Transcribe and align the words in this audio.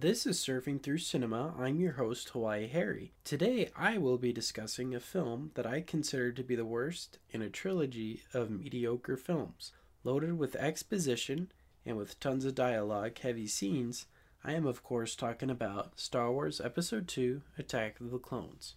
This 0.00 0.24
is 0.26 0.38
Surfing 0.38 0.82
Through 0.82 0.96
Cinema. 0.96 1.52
I'm 1.58 1.78
your 1.78 1.92
host, 1.92 2.30
Hawaii 2.30 2.66
Harry. 2.68 3.12
Today, 3.22 3.68
I 3.76 3.98
will 3.98 4.16
be 4.16 4.32
discussing 4.32 4.94
a 4.94 4.98
film 4.98 5.50
that 5.56 5.66
I 5.66 5.82
consider 5.82 6.32
to 6.32 6.42
be 6.42 6.56
the 6.56 6.64
worst 6.64 7.18
in 7.28 7.42
a 7.42 7.50
trilogy 7.50 8.22
of 8.32 8.50
mediocre 8.50 9.18
films. 9.18 9.72
Loaded 10.02 10.38
with 10.38 10.56
exposition 10.56 11.52
and 11.84 11.98
with 11.98 12.18
tons 12.18 12.46
of 12.46 12.54
dialogue 12.54 13.18
heavy 13.18 13.46
scenes, 13.46 14.06
I 14.42 14.54
am, 14.54 14.64
of 14.64 14.82
course, 14.82 15.14
talking 15.14 15.50
about 15.50 16.00
Star 16.00 16.32
Wars 16.32 16.62
Episode 16.62 17.06
2 17.06 17.42
Attack 17.58 18.00
of 18.00 18.10
the 18.10 18.18
Clones. 18.18 18.76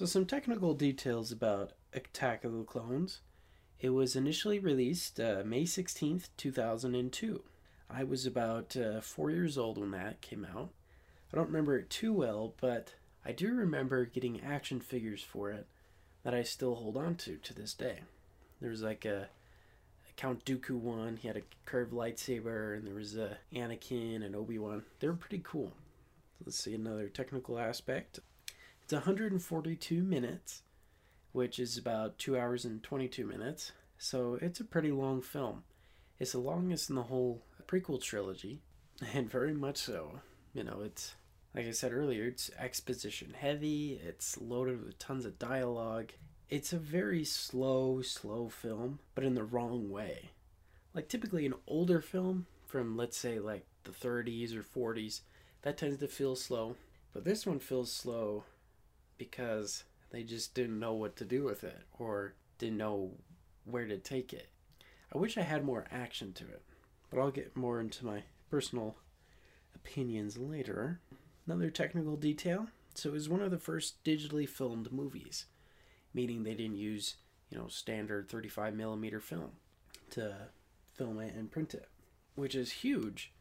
So, 0.00 0.06
some 0.06 0.24
technical 0.24 0.72
details 0.72 1.30
about 1.30 1.72
Attack 1.92 2.44
of 2.44 2.54
the 2.54 2.64
Clones. 2.64 3.20
It 3.80 3.90
was 3.90 4.16
initially 4.16 4.58
released 4.58 5.20
uh, 5.20 5.42
May 5.44 5.64
16th, 5.64 6.30
2002. 6.38 7.42
I 7.90 8.04
was 8.04 8.24
about 8.24 8.74
uh, 8.78 9.02
four 9.02 9.30
years 9.30 9.58
old 9.58 9.76
when 9.76 9.90
that 9.90 10.22
came 10.22 10.46
out. 10.46 10.70
I 11.30 11.36
don't 11.36 11.48
remember 11.48 11.76
it 11.76 11.90
too 11.90 12.14
well, 12.14 12.54
but 12.62 12.94
I 13.26 13.32
do 13.32 13.52
remember 13.52 14.06
getting 14.06 14.40
action 14.40 14.80
figures 14.80 15.22
for 15.22 15.50
it 15.50 15.66
that 16.22 16.32
I 16.32 16.44
still 16.44 16.76
hold 16.76 16.96
on 16.96 17.16
to 17.16 17.36
to 17.36 17.52
this 17.52 17.74
day. 17.74 17.98
There 18.62 18.70
was 18.70 18.80
like 18.80 19.04
a, 19.04 19.28
a 20.08 20.12
Count 20.16 20.46
Dooku 20.46 20.78
one, 20.78 21.18
he 21.18 21.28
had 21.28 21.36
a 21.36 21.42
curved 21.66 21.92
lightsaber, 21.92 22.74
and 22.74 22.86
there 22.86 22.94
was 22.94 23.16
a 23.16 23.36
Anakin 23.54 24.24
and 24.24 24.34
Obi 24.34 24.58
Wan. 24.58 24.82
They 24.98 25.08
were 25.08 25.12
pretty 25.12 25.42
cool. 25.44 25.74
Let's 26.42 26.56
see 26.56 26.74
another 26.74 27.10
technical 27.10 27.58
aspect. 27.58 28.20
It's 28.90 28.96
142 28.96 30.02
minutes, 30.02 30.62
which 31.30 31.60
is 31.60 31.78
about 31.78 32.18
2 32.18 32.36
hours 32.36 32.64
and 32.64 32.82
22 32.82 33.24
minutes. 33.24 33.70
So 33.98 34.36
it's 34.42 34.58
a 34.58 34.64
pretty 34.64 34.90
long 34.90 35.22
film. 35.22 35.62
It's 36.18 36.32
the 36.32 36.40
longest 36.40 36.90
in 36.90 36.96
the 36.96 37.04
whole 37.04 37.44
prequel 37.68 38.02
trilogy, 38.02 38.62
and 39.14 39.30
very 39.30 39.54
much 39.54 39.76
so. 39.76 40.18
You 40.52 40.64
know, 40.64 40.80
it's 40.84 41.14
like 41.54 41.66
I 41.66 41.70
said 41.70 41.92
earlier, 41.92 42.24
it's 42.24 42.50
exposition 42.58 43.34
heavy, 43.38 44.00
it's 44.04 44.40
loaded 44.40 44.84
with 44.84 44.98
tons 44.98 45.24
of 45.24 45.38
dialogue. 45.38 46.10
It's 46.48 46.72
a 46.72 46.78
very 46.78 47.24
slow, 47.24 48.02
slow 48.02 48.48
film, 48.48 48.98
but 49.14 49.22
in 49.22 49.36
the 49.36 49.44
wrong 49.44 49.88
way. 49.88 50.30
Like 50.94 51.08
typically 51.08 51.46
an 51.46 51.54
older 51.68 52.00
film 52.00 52.46
from 52.66 52.96
let's 52.96 53.16
say 53.16 53.38
like 53.38 53.66
the 53.84 53.92
30s 53.92 54.52
or 54.52 54.64
40s, 54.64 55.20
that 55.62 55.78
tends 55.78 55.98
to 55.98 56.08
feel 56.08 56.34
slow, 56.34 56.74
but 57.12 57.22
this 57.22 57.46
one 57.46 57.60
feels 57.60 57.92
slow 57.92 58.42
because 59.20 59.84
they 60.10 60.22
just 60.22 60.54
didn't 60.54 60.80
know 60.80 60.94
what 60.94 61.14
to 61.16 61.26
do 61.26 61.44
with 61.44 61.62
it 61.62 61.82
or 61.98 62.32
didn't 62.58 62.78
know 62.78 63.10
where 63.66 63.86
to 63.86 63.98
take 63.98 64.32
it. 64.32 64.48
I 65.14 65.18
wish 65.18 65.36
I 65.36 65.42
had 65.42 65.62
more 65.62 65.84
action 65.92 66.32
to 66.32 66.44
it, 66.44 66.62
but 67.10 67.20
I'll 67.20 67.30
get 67.30 67.54
more 67.54 67.80
into 67.80 68.06
my 68.06 68.22
personal 68.50 68.96
opinions 69.74 70.38
later. 70.38 71.00
Another 71.46 71.68
technical 71.68 72.16
detail 72.16 72.68
so 72.94 73.10
it 73.10 73.12
was 73.12 73.28
one 73.28 73.42
of 73.42 73.50
the 73.50 73.58
first 73.58 74.02
digitally 74.04 74.48
filmed 74.48 74.92
movies, 74.92 75.46
meaning 76.12 76.42
they 76.42 76.54
didn't 76.54 76.76
use, 76.76 77.16
you 77.50 77.58
know, 77.58 77.68
standard 77.68 78.28
35 78.28 78.74
millimeter 78.74 79.20
film 79.20 79.52
to 80.10 80.34
film 80.92 81.20
it 81.20 81.34
and 81.34 81.50
print 81.50 81.74
it, 81.74 81.88
which 82.34 82.54
is 82.54 82.72
huge 82.72 83.32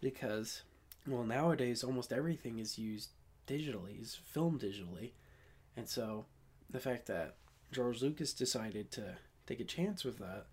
because, 0.00 0.62
well, 1.06 1.24
nowadays 1.24 1.82
almost 1.82 2.12
everything 2.12 2.58
is 2.58 2.78
used 2.78 3.10
digitally, 3.50 4.00
is 4.00 4.14
filmed 4.14 4.60
digitally. 4.60 5.10
And 5.76 5.88
so 5.88 6.26
the 6.70 6.80
fact 6.80 7.06
that 7.06 7.36
George 7.72 8.02
Lucas 8.02 8.32
decided 8.32 8.90
to 8.92 9.16
take 9.46 9.60
a 9.60 9.64
chance 9.64 10.04
with 10.04 10.18
that 10.18 10.46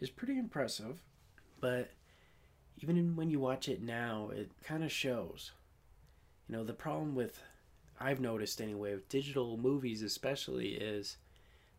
is 0.00 0.10
pretty 0.10 0.38
impressive. 0.38 1.02
But 1.60 1.90
even 2.78 3.16
when 3.16 3.30
you 3.30 3.40
watch 3.40 3.68
it 3.68 3.82
now, 3.82 4.30
it 4.32 4.50
kind 4.64 4.84
of 4.84 4.92
shows. 4.92 5.52
You 6.48 6.56
know, 6.56 6.64
the 6.64 6.72
problem 6.72 7.14
with, 7.14 7.42
I've 8.00 8.20
noticed 8.20 8.60
anyway, 8.60 8.94
with 8.94 9.08
digital 9.08 9.56
movies 9.56 10.02
especially, 10.02 10.68
is 10.74 11.16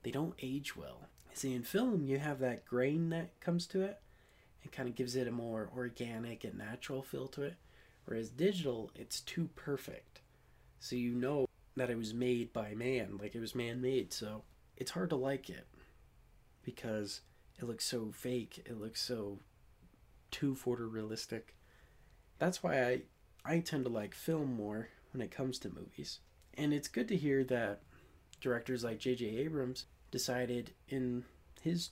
they 0.03 0.11
don't 0.11 0.35
age 0.41 0.75
well. 0.75 1.07
See, 1.33 1.53
in 1.53 1.63
film, 1.63 2.03
you 2.03 2.19
have 2.19 2.39
that 2.39 2.65
grain 2.65 3.09
that 3.09 3.39
comes 3.39 3.65
to 3.67 3.81
it. 3.81 3.99
It 4.63 4.71
kind 4.71 4.89
of 4.89 4.95
gives 4.95 5.15
it 5.15 5.27
a 5.27 5.31
more 5.31 5.69
organic 5.75 6.43
and 6.43 6.57
natural 6.57 7.01
feel 7.01 7.27
to 7.29 7.43
it. 7.43 7.55
Whereas 8.05 8.29
digital, 8.29 8.91
it's 8.95 9.21
too 9.21 9.49
perfect. 9.55 10.21
So 10.79 10.95
you 10.95 11.13
know 11.13 11.45
that 11.75 11.89
it 11.89 11.97
was 11.97 12.13
made 12.13 12.53
by 12.53 12.73
man, 12.73 13.17
like 13.21 13.35
it 13.35 13.39
was 13.39 13.55
man 13.55 13.81
made. 13.81 14.13
So 14.13 14.43
it's 14.77 14.91
hard 14.91 15.09
to 15.11 15.15
like 15.15 15.49
it 15.49 15.67
because 16.63 17.21
it 17.57 17.65
looks 17.65 17.85
so 17.85 18.11
fake. 18.13 18.63
It 18.65 18.79
looks 18.79 19.01
so 19.01 19.39
too 20.31 20.55
photorealistic. 20.55 21.53
That's 22.37 22.63
why 22.63 22.83
I 22.83 23.01
I 23.45 23.59
tend 23.59 23.85
to 23.85 23.89
like 23.89 24.13
film 24.13 24.53
more 24.53 24.89
when 25.11 25.21
it 25.21 25.31
comes 25.31 25.59
to 25.59 25.69
movies. 25.69 26.19
And 26.55 26.73
it's 26.73 26.87
good 26.87 27.07
to 27.09 27.15
hear 27.15 27.43
that 27.45 27.81
directors 28.41 28.83
like 28.83 28.99
J.J. 28.99 29.25
Abrams 29.25 29.85
decided 30.11 30.71
in 30.87 31.23
his 31.61 31.91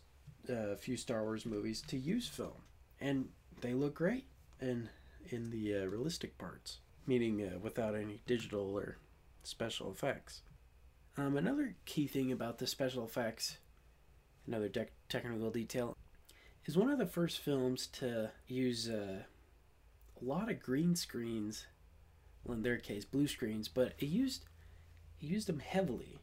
uh, 0.50 0.76
few 0.76 0.98
Star 0.98 1.24
Wars 1.24 1.46
movies 1.46 1.82
to 1.88 1.98
use 1.98 2.28
film, 2.28 2.64
and 3.00 3.30
they 3.62 3.74
look 3.74 3.96
great 3.96 4.26
And 4.60 4.90
in 5.30 5.50
the 5.50 5.76
uh, 5.76 5.86
realistic 5.86 6.38
parts, 6.38 6.80
meaning 7.08 7.42
uh, 7.42 7.58
without 7.60 7.96
any 7.96 8.22
digital 8.28 8.76
or 8.76 8.98
special 9.44 9.90
effects. 9.90 10.42
Um, 11.18 11.36
another 11.36 11.76
key 11.86 12.06
thing 12.06 12.32
about 12.32 12.60
the 12.60 12.68
special 12.68 13.04
effects, 13.04 13.58
another 14.46 14.70
de- 14.70 14.88
technical 15.10 15.50
detail, 15.50 15.96
is 16.66 16.78
one 16.78 16.90
of 16.90 17.00
the 17.00 17.08
first 17.08 17.40
films 17.40 17.88
to 17.88 18.30
use 18.48 18.90
uh, 18.90 19.24
a 20.22 20.26
lot 20.26 20.52
of 20.52 20.62
green 20.62 20.96
screens. 20.96 21.66
Well, 22.44 22.58
in 22.58 22.64
their 22.64 22.78
case, 22.78 23.06
blue 23.06 23.28
screens, 23.28 23.68
but 23.68 23.94
it 24.00 24.06
used 24.06 24.46
it 25.20 25.26
used 25.26 25.48
them 25.48 25.60
heavily 25.60 26.20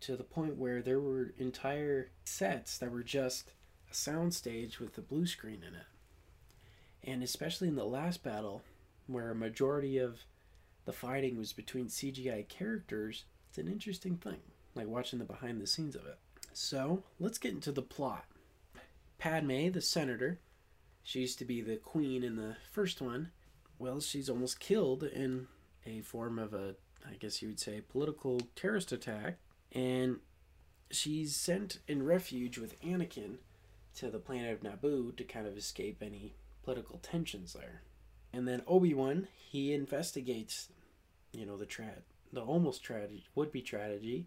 to 0.00 0.16
the 0.16 0.24
point 0.24 0.56
where 0.56 0.82
there 0.82 1.00
were 1.00 1.32
entire 1.38 2.10
sets 2.24 2.76
that 2.78 2.90
were 2.90 3.04
just 3.04 3.52
a 3.88 3.94
soundstage 3.94 4.80
with 4.80 4.98
a 4.98 5.02
blue 5.02 5.26
screen 5.26 5.62
in 5.66 5.74
it. 5.74 5.86
And 7.04 7.22
especially 7.22 7.68
in 7.68 7.76
the 7.76 7.84
last 7.84 8.22
battle, 8.24 8.62
where 9.06 9.30
a 9.30 9.34
majority 9.34 9.98
of 9.98 10.20
the 10.84 10.92
fighting 10.92 11.36
was 11.38 11.52
between 11.52 11.86
CGI 11.86 12.48
characters, 12.48 13.24
it's 13.48 13.58
an 13.58 13.68
interesting 13.68 14.16
thing, 14.16 14.40
like 14.74 14.86
watching 14.86 15.18
the 15.18 15.24
behind 15.24 15.60
the 15.60 15.66
scenes 15.66 15.94
of 15.94 16.06
it. 16.06 16.18
So, 16.52 17.02
let's 17.18 17.38
get 17.38 17.52
into 17.52 17.72
the 17.72 17.82
plot. 17.82 18.24
Padme, 19.18 19.70
the 19.70 19.80
senator, 19.80 20.40
she 21.02 21.20
used 21.20 21.38
to 21.38 21.44
be 21.44 21.60
the 21.60 21.76
queen 21.76 22.22
in 22.22 22.36
the 22.36 22.56
first 22.72 23.00
one. 23.00 23.30
Well, 23.78 24.00
she's 24.00 24.28
almost 24.28 24.60
killed 24.60 25.02
in 25.02 25.48
a 25.86 26.00
form 26.00 26.38
of 26.38 26.54
a, 26.54 26.76
I 27.08 27.14
guess 27.14 27.42
you 27.42 27.48
would 27.48 27.60
say, 27.60 27.80
political 27.80 28.40
terrorist 28.54 28.92
attack. 28.92 29.38
And 29.72 30.18
she's 30.90 31.34
sent 31.34 31.78
in 31.88 32.04
refuge 32.04 32.58
with 32.58 32.80
Anakin 32.82 33.36
to 33.96 34.10
the 34.10 34.18
planet 34.18 34.52
of 34.52 34.60
Naboo 34.60 35.16
to 35.16 35.24
kind 35.24 35.46
of 35.46 35.56
escape 35.56 36.02
any 36.02 36.34
political 36.62 36.98
tensions 36.98 37.54
there. 37.54 37.82
And 38.32 38.48
then 38.48 38.62
Obi 38.66 38.94
Wan, 38.94 39.28
he 39.36 39.72
investigates, 39.72 40.68
you 41.32 41.44
know, 41.44 41.56
the 41.56 41.66
tra- 41.66 42.02
the 42.32 42.40
almost 42.40 42.82
tragedy 42.82 43.26
would 43.34 43.52
be 43.52 43.60
tragedy, 43.60 44.26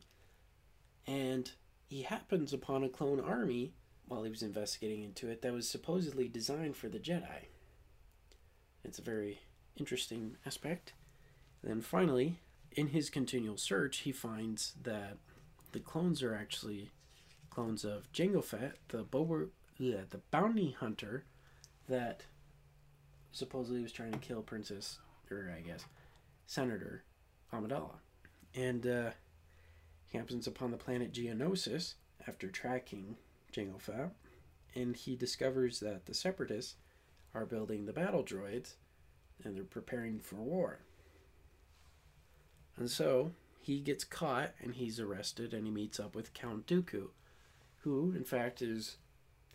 and 1.08 1.52
he 1.88 2.04
happens 2.04 2.54
upon 2.54 2.84
a 2.84 2.90
clone 2.90 3.20
army 3.20 3.74
while 4.08 4.24
he 4.24 4.30
was 4.30 4.44
investigating 4.44 5.04
into 5.04 5.30
it 5.30 5.42
that 5.42 5.54
was 5.54 5.68
supposedly 5.68 6.28
designed 6.28 6.76
for 6.76 6.88
the 6.88 7.00
Jedi. 7.00 7.48
It's 8.84 9.00
a 9.00 9.04
very 9.04 9.42
interesting 9.76 10.38
aspect. 10.46 10.94
And 11.62 11.72
then 11.72 11.82
finally, 11.82 12.40
in 12.72 12.88
his 12.88 13.10
continual 13.10 13.58
search, 13.58 14.00
he 14.00 14.12
finds 14.12 14.74
that 14.84 15.18
the 15.72 15.80
clones 15.80 16.22
are 16.22 16.36
actually 16.36 16.92
clones 17.50 17.84
of 17.84 18.12
Jango 18.12 18.44
Fett, 18.44 18.76
the 18.90 19.04
Boba, 19.04 19.50
the 19.80 20.22
bounty 20.30 20.72
hunter 20.72 21.26
that 21.88 22.24
supposedly 23.36 23.82
was 23.82 23.92
trying 23.92 24.14
to 24.14 24.18
kill 24.20 24.42
Princess, 24.42 25.00
or 25.30 25.54
I 25.56 25.60
guess, 25.60 25.86
Senator 26.48 27.04
Amidala. 27.54 27.98
And 28.54 28.88
uh, 28.88 29.10
he 30.08 30.18
happens 30.18 30.48
upon 30.48 30.72
the 30.72 30.78
planet 30.78 31.12
Geonosis 31.12 31.96
after 32.28 32.48
tracking 32.48 33.18
Jango 33.52 33.80
Fett, 33.80 34.12
and 34.74 34.96
he 34.96 35.16
discovers 35.16 35.82
that 35.82 36.06
the 36.06 36.14
Separatists 36.14 36.76
are 37.34 37.46
building 37.46 37.86
the 37.86 37.94
battle 37.94 38.24
droids 38.24 38.76
and 39.44 39.56
they're 39.56 39.64
preparing 39.64 40.20
for 40.20 40.38
war. 40.38 40.80
And 42.78 42.90
so 42.90 43.32
he 43.62 43.80
gets 43.80 44.06
caught 44.06 44.52
and 44.62 44.76
he's 44.76 45.00
arrested 45.00 45.54
and 45.54 45.66
he 45.66 45.72
meets 45.72 46.00
up 46.00 46.16
with 46.16 46.34
Count 46.34 46.68
Dooku, 46.68 47.10
who 47.82 48.14
in 48.16 48.24
fact 48.24 48.62
is 48.62 48.96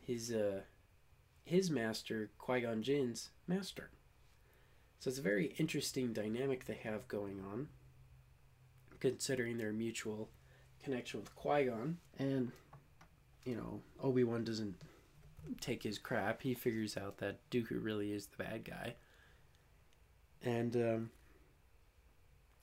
his 0.06 0.30
uh, 0.30 0.60
his 1.50 1.68
master, 1.68 2.30
Qui 2.38 2.60
Gon 2.60 2.80
Jinn's 2.80 3.30
master. 3.48 3.90
So 5.00 5.08
it's 5.08 5.18
a 5.18 5.22
very 5.22 5.54
interesting 5.58 6.12
dynamic 6.12 6.64
they 6.64 6.78
have 6.84 7.08
going 7.08 7.40
on, 7.52 7.68
considering 9.00 9.58
their 9.58 9.72
mutual 9.72 10.28
connection 10.84 11.18
with 11.18 11.34
Qui 11.34 11.64
Gon. 11.64 11.98
And 12.18 12.52
you 13.44 13.56
know, 13.56 13.80
Obi 14.00 14.22
Wan 14.22 14.44
doesn't 14.44 14.76
take 15.60 15.82
his 15.82 15.98
crap. 15.98 16.42
He 16.42 16.54
figures 16.54 16.96
out 16.96 17.18
that 17.18 17.38
Dooku 17.50 17.82
really 17.82 18.12
is 18.12 18.26
the 18.26 18.44
bad 18.44 18.64
guy. 18.64 18.94
And 20.44 20.76
um, 20.76 21.10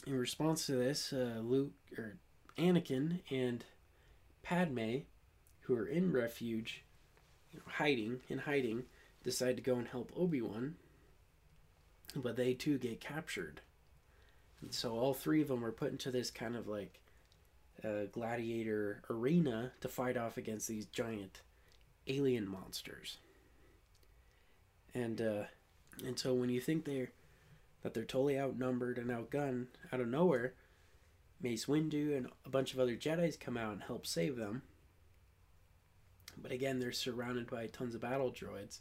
in 0.06 0.18
response 0.18 0.66
to 0.68 0.74
this, 0.74 1.12
uh, 1.12 1.42
Luke 1.42 1.74
or 1.98 2.16
Anakin 2.58 3.20
and 3.30 3.66
Padme, 4.44 5.00
who 5.62 5.76
are 5.76 5.88
in 5.88 6.14
refuge, 6.14 6.86
hiding 7.66 8.20
in 8.30 8.40
hiding, 8.40 8.84
decide 9.24 9.58
to 9.58 9.64
go 9.64 9.76
and 9.76 9.88
help 9.88 10.12
Obi 10.16 10.42
Wan. 10.42 10.76
But 12.16 12.36
they 12.36 12.54
too 12.54 12.78
get 12.78 13.02
captured. 13.02 13.62
And 14.62 14.74
so 14.74 14.96
all 14.98 15.14
three 15.14 15.42
of 15.42 15.50
them 15.50 15.64
are 15.64 15.72
put 15.72 15.92
into 15.92 16.12
this 16.12 16.32
kind 16.32 16.56
of 16.56 16.68
like 16.68 17.00
uh, 17.84 18.06
gladiator 18.12 19.04
arena 19.10 19.72
to 19.82 19.88
fight 19.88 20.18
off 20.18 20.38
against 20.38 20.68
these 20.68 20.86
giant 20.86 21.42
alien 22.08 22.48
monsters. 22.48 23.18
And 24.94 25.22
uh, 25.22 25.44
and 26.04 26.18
so 26.18 26.34
when 26.34 26.50
you 26.50 26.60
think 26.60 26.86
they're 26.86 27.12
that 27.84 27.94
they're 27.94 28.04
totally 28.04 28.40
outnumbered 28.40 28.98
and 28.98 29.10
outgunned 29.10 29.68
out 29.94 30.00
of 30.00 30.08
nowhere, 30.08 30.54
Mace 31.42 31.66
Windu 31.66 32.18
and 32.18 32.28
a 32.46 32.50
bunch 32.50 32.74
of 32.74 32.80
other 32.80 32.96
Jedi's 32.96 33.38
come 33.38 33.58
out 33.58 33.74
and 33.74 33.84
help 33.84 34.08
save 34.08 34.36
them. 34.36 34.64
But 36.42 36.52
again, 36.52 36.80
they're 36.80 36.92
surrounded 36.92 37.50
by 37.50 37.68
tons 37.68 37.96
of 37.96 38.02
battle 38.02 38.32
droids. 38.32 38.80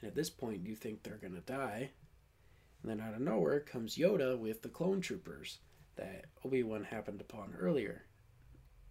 And 0.00 0.08
at 0.08 0.14
this 0.14 0.30
point, 0.30 0.66
you 0.66 0.74
think 0.74 1.02
they're 1.02 1.16
going 1.16 1.34
to 1.34 1.40
die. 1.40 1.90
And 2.82 2.90
then 2.90 3.00
out 3.00 3.14
of 3.14 3.20
nowhere 3.20 3.60
comes 3.60 3.96
Yoda 3.96 4.38
with 4.38 4.62
the 4.62 4.68
clone 4.68 5.00
troopers 5.00 5.58
that 5.96 6.26
Obi 6.44 6.62
Wan 6.62 6.84
happened 6.84 7.20
upon 7.20 7.54
earlier. 7.58 8.04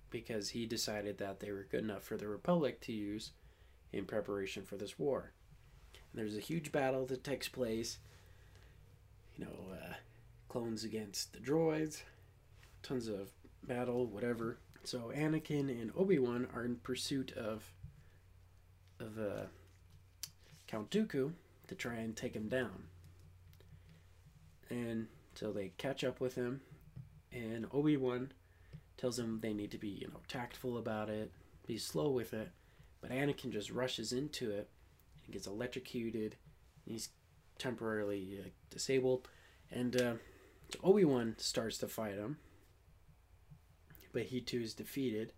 Because 0.10 0.50
he 0.50 0.66
decided 0.66 1.18
that 1.18 1.40
they 1.40 1.52
were 1.52 1.68
good 1.70 1.84
enough 1.84 2.04
for 2.04 2.18
the 2.18 2.28
Republic 2.28 2.82
to 2.82 2.92
use 2.92 3.32
in 3.92 4.06
preparation 4.06 4.64
for 4.64 4.76
this 4.76 4.98
war. 4.98 5.32
And 5.94 6.22
there's 6.22 6.38
a 6.38 6.42
huge 6.42 6.72
battle 6.72 7.06
that 7.08 7.24
takes 7.24 7.48
place. 7.48 8.00
You 9.38 9.46
know, 9.46 9.74
uh, 9.74 9.94
clones 10.50 10.84
against 10.84 11.34
the 11.34 11.40
droids, 11.40 12.04
tons 12.84 13.08
of 13.08 13.32
battle, 13.64 14.06
whatever. 14.06 14.60
So 14.84 15.12
Anakin 15.16 15.70
and 15.70 15.92
Obi 15.96 16.20
Wan 16.20 16.48
are 16.54 16.66
in 16.66 16.76
pursuit 16.76 17.32
of 17.34 17.64
of 19.04 19.20
uh, 19.20 19.46
Count 20.68 20.90
Dooku 20.90 21.34
to 21.68 21.76
try 21.76 21.96
and 21.96 22.16
take 22.16 22.34
him 22.34 22.48
down. 22.48 22.84
And 24.70 25.08
so 25.36 25.52
they 25.52 25.72
catch 25.78 26.04
up 26.04 26.20
with 26.20 26.36
him, 26.36 26.62
and 27.32 27.68
Obi 27.72 27.98
Wan 27.98 28.32
tells 28.98 29.18
them 29.18 29.40
they 29.42 29.54
need 29.54 29.72
to 29.72 29.78
be, 29.78 29.90
you 29.90 30.08
know, 30.08 30.22
tactful 30.28 30.78
about 30.78 31.10
it, 31.10 31.32
be 31.68 31.78
slow 31.78 32.10
with 32.10 32.34
it. 32.34 32.50
But 33.02 33.12
Anakin 33.12 33.52
just 33.52 33.70
rushes 33.70 34.14
into 34.14 34.50
it 34.52 34.70
and 35.26 35.34
gets 35.34 35.48
electrocuted. 35.48 36.36
And 36.86 36.94
he's 36.94 37.10
temporarily 37.58 38.40
uh, 38.44 38.50
disabled, 38.70 39.28
and 39.72 40.02
uh, 40.02 40.14
Obi 40.84 41.06
Wan 41.06 41.36
starts 41.38 41.78
to 41.80 41.88
fight 41.88 42.16
him, 42.16 42.38
but 44.12 44.24
he 44.24 44.42
too 44.42 44.62
is 44.62 44.74
defeated. 44.74 45.34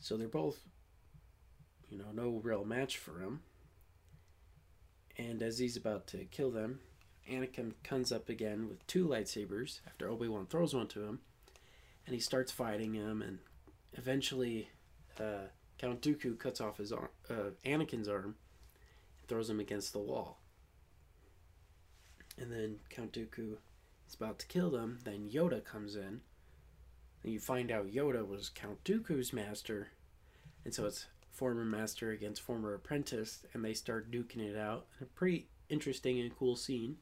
So 0.00 0.16
they're 0.16 0.28
both, 0.28 0.60
you 1.92 1.98
know, 1.98 2.06
no 2.14 2.40
real 2.42 2.64
match 2.64 2.96
for 2.96 3.20
him. 3.20 3.40
And 5.18 5.42
as 5.42 5.58
he's 5.58 5.76
about 5.76 6.06
to 6.08 6.24
kill 6.24 6.50
them, 6.50 6.80
Anakin 7.30 7.74
comes 7.84 8.10
up 8.10 8.30
again 8.30 8.66
with 8.68 8.86
two 8.86 9.06
lightsabers 9.06 9.80
after 9.86 10.08
Obi 10.08 10.26
Wan 10.26 10.46
throws 10.46 10.74
one 10.74 10.88
to 10.88 11.04
him, 11.04 11.20
and 12.06 12.14
he 12.14 12.20
starts 12.20 12.50
fighting 12.50 12.94
him. 12.94 13.20
And 13.20 13.38
eventually, 13.92 14.70
uh, 15.20 15.48
Count 15.78 16.00
Dooku 16.00 16.38
cuts 16.38 16.62
off 16.62 16.78
his 16.78 16.92
arm, 16.92 17.10
uh, 17.28 17.50
Anakin's 17.66 18.08
arm, 18.08 18.36
and 19.18 19.28
throws 19.28 19.50
him 19.50 19.60
against 19.60 19.92
the 19.92 19.98
wall. 19.98 20.38
And 22.38 22.50
then 22.50 22.76
Count 22.88 23.12
Dooku 23.12 23.58
is 24.08 24.14
about 24.14 24.38
to 24.38 24.46
kill 24.46 24.70
them. 24.70 24.98
Then 25.04 25.28
Yoda 25.30 25.62
comes 25.62 25.94
in, 25.94 26.22
and 27.22 27.32
you 27.32 27.38
find 27.38 27.70
out 27.70 27.92
Yoda 27.92 28.26
was 28.26 28.48
Count 28.48 28.82
Dooku's 28.82 29.34
master, 29.34 29.88
and 30.64 30.72
so 30.72 30.86
it's 30.86 31.06
former 31.32 31.64
master 31.64 32.10
against 32.10 32.42
former 32.42 32.74
apprentice, 32.74 33.44
and 33.52 33.64
they 33.64 33.74
start 33.74 34.10
duking 34.10 34.38
it 34.38 34.56
out. 34.56 34.86
A 35.00 35.06
pretty 35.06 35.48
interesting 35.68 36.20
and 36.20 36.36
cool 36.36 36.54
scene 36.54 36.96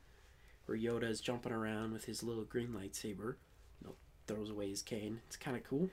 where 0.67 0.79
Yoda 0.79 1.11
is 1.11 1.21
jumping 1.21 1.53
around 1.53 1.93
with 1.93 2.05
his 2.05 2.23
little 2.23 2.45
green 2.45 2.69
lightsaber, 2.69 3.35
you 3.81 3.85
know, 3.85 3.95
throws 4.27 4.51
away 4.51 4.71
his 4.71 4.83
cane. 4.83 5.21
It's 5.27 5.37
kind 5.37 5.57
of 5.57 5.65
cool. 5.65 5.91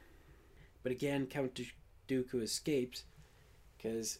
But 0.83 0.91
again, 0.91 1.25
Count 1.25 1.59
Dooku 2.07 2.41
escapes 2.43 3.03
because 3.75 4.19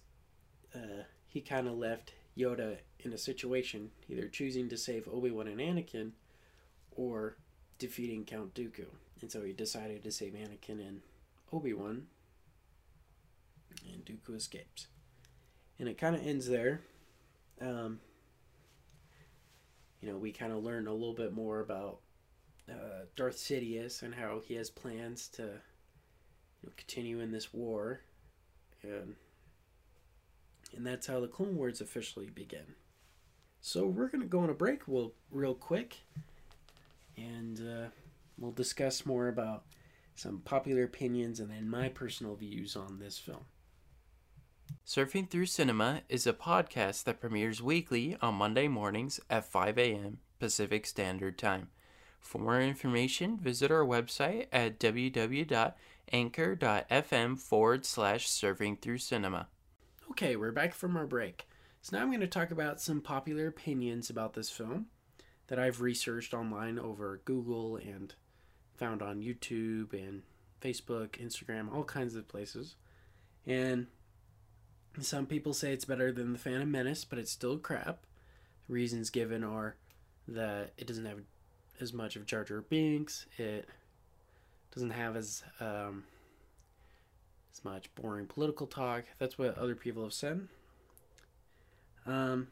uh, 0.74 1.04
he 1.28 1.42
kind 1.42 1.68
of 1.68 1.78
left 1.78 2.14
Yoda 2.36 2.78
in 3.00 3.14
a 3.14 3.18
situation, 3.18 3.92
either 4.10 4.28
choosing 4.28 4.68
to 4.70 4.78
save 4.78 5.08
Obi 5.08 5.32
Wan 5.32 5.48
and 5.48 5.60
Anakin, 5.60 6.12
or 6.96 7.38
defeating 7.78 8.26
Count 8.26 8.56
Dooku. 8.56 8.86
And 9.22 9.32
so 9.32 9.44
he 9.44 9.54
decided 9.54 10.04
to 10.04 10.12
save 10.12 10.34
Anakin 10.34 10.80
and 10.80 11.02
Obi 11.54 11.74
Wan, 11.74 12.08
and 13.86 14.06
Dooku 14.06 14.36
escapes. 14.36 14.88
And 15.80 15.88
it 15.88 15.98
kind 15.98 16.16
of 16.16 16.26
ends 16.26 16.48
there. 16.48 16.82
Um, 17.62 18.00
you 20.02 20.12
know, 20.12 20.18
we 20.18 20.32
kind 20.32 20.52
of 20.52 20.64
learn 20.64 20.88
a 20.88 20.94
little 20.94 21.14
bit 21.14 21.34
more 21.34 21.60
about 21.60 22.00
uh, 22.70 23.06
Darth 23.16 23.38
Sidious 23.38 24.04
and 24.04 24.14
how 24.14 24.42
he 24.46 24.56
has 24.56 24.70
plans 24.70 25.28
to 25.30 25.44
you 25.44 25.50
know, 26.64 26.72
continue 26.76 27.20
in 27.20 27.32
this 27.32 27.54
war. 27.54 28.02
And, 28.84 29.16
and 30.76 30.86
that's 30.86 31.08
how 31.08 31.20
the 31.20 31.28
Clone 31.28 31.56
Wars 31.56 31.82
officially 31.82 32.30
begin. 32.30 32.76
So 33.62 33.86
we're 33.86 34.10
going 34.10 34.22
to 34.22 34.28
go 34.28 34.40
on 34.40 34.50
a 34.50 34.54
break 34.54 34.88
real, 34.88 35.14
real 35.32 35.56
quick. 35.56 35.98
And 37.16 37.60
uh, 37.60 37.88
we'll 38.38 38.52
discuss 38.52 39.06
more 39.06 39.28
about 39.28 39.64
some 40.16 40.40
popular 40.40 40.84
opinions 40.84 41.40
and 41.40 41.50
then 41.50 41.70
my 41.70 41.90
personal 41.90 42.36
views 42.36 42.76
on 42.76 43.00
this 43.00 43.18
film. 43.18 43.46
Surfing 44.86 45.30
Through 45.30 45.48
Cinema 45.48 46.02
is 46.10 46.26
a 46.26 46.34
podcast 46.34 47.04
that 47.04 47.20
premieres 47.20 47.62
weekly 47.62 48.18
on 48.22 48.36
Monday 48.36 48.68
mornings 48.68 49.20
at 49.30 49.46
5 49.46 49.78
a.m. 49.78 50.20
Pacific 50.40 50.86
Standard 50.86 51.38
Time. 51.38 51.70
For 52.20 52.40
more 52.40 52.62
information, 52.62 53.38
visit 53.38 53.72
our 53.72 53.86
website 53.86 54.48
at 54.52 54.80
www.anchor.fm 54.80 57.40
forward 57.40 57.86
slash 57.86 58.28
surfing 58.28 58.82
through 58.82 58.98
cinema. 58.98 59.48
Okay, 60.12 60.36
we're 60.36 60.52
back 60.52 60.74
from 60.74 60.98
our 60.98 61.06
break. 61.06 61.48
So 61.82 61.96
now 61.96 62.04
I'm 62.04 62.10
going 62.10 62.20
to 62.22 62.28
talk 62.28 62.52
about 62.52 62.82
some 62.82 63.02
popular 63.02 63.48
opinions 63.48 64.10
about 64.10 64.34
this 64.34 64.50
film 64.50 64.88
that 65.48 65.60
I've 65.60 65.82
researched 65.82 66.34
online 66.34 66.80
over 66.80 67.22
Google 67.26 67.78
and 67.78 68.14
found 68.76 69.02
on 69.02 69.22
YouTube 69.22 69.94
and 69.94 70.24
Facebook, 70.62 71.12
Instagram, 71.12 71.74
all 71.74 71.84
kinds 71.84 72.16
of 72.16 72.28
places. 72.28 72.76
And 73.46 73.88
some 75.06 75.26
people 75.26 75.54
say 75.54 75.74
it's 75.74 75.86
better 75.86 76.12
than 76.12 76.34
The 76.34 76.40
Phantom 76.40 76.70
Menace, 76.70 77.06
but 77.06 77.20
it's 77.20 77.32
still 77.32 77.58
crap. 77.58 78.00
The 78.68 78.74
reasons 78.74 79.10
given 79.10 79.44
are 79.44 79.76
that 80.28 80.72
it 80.78 80.88
doesn't 80.88 81.06
have 81.06 81.20
as 81.80 81.94
much 81.94 82.16
of 82.16 82.26
Jar 82.26 82.44
Jar 82.44 82.62
Binks, 82.62 83.28
it 83.38 83.70
doesn't 84.74 84.90
have 84.90 85.16
as 85.16 85.44
um, 85.60 86.04
as 87.54 87.64
much 87.64 87.94
boring 87.96 88.26
political 88.26 88.68
talk. 88.68 89.04
That's 89.20 89.38
what 89.38 89.58
other 89.58 89.76
people 89.76 90.04
have 90.04 90.14
said. 90.14 90.48
Um, 92.06 92.48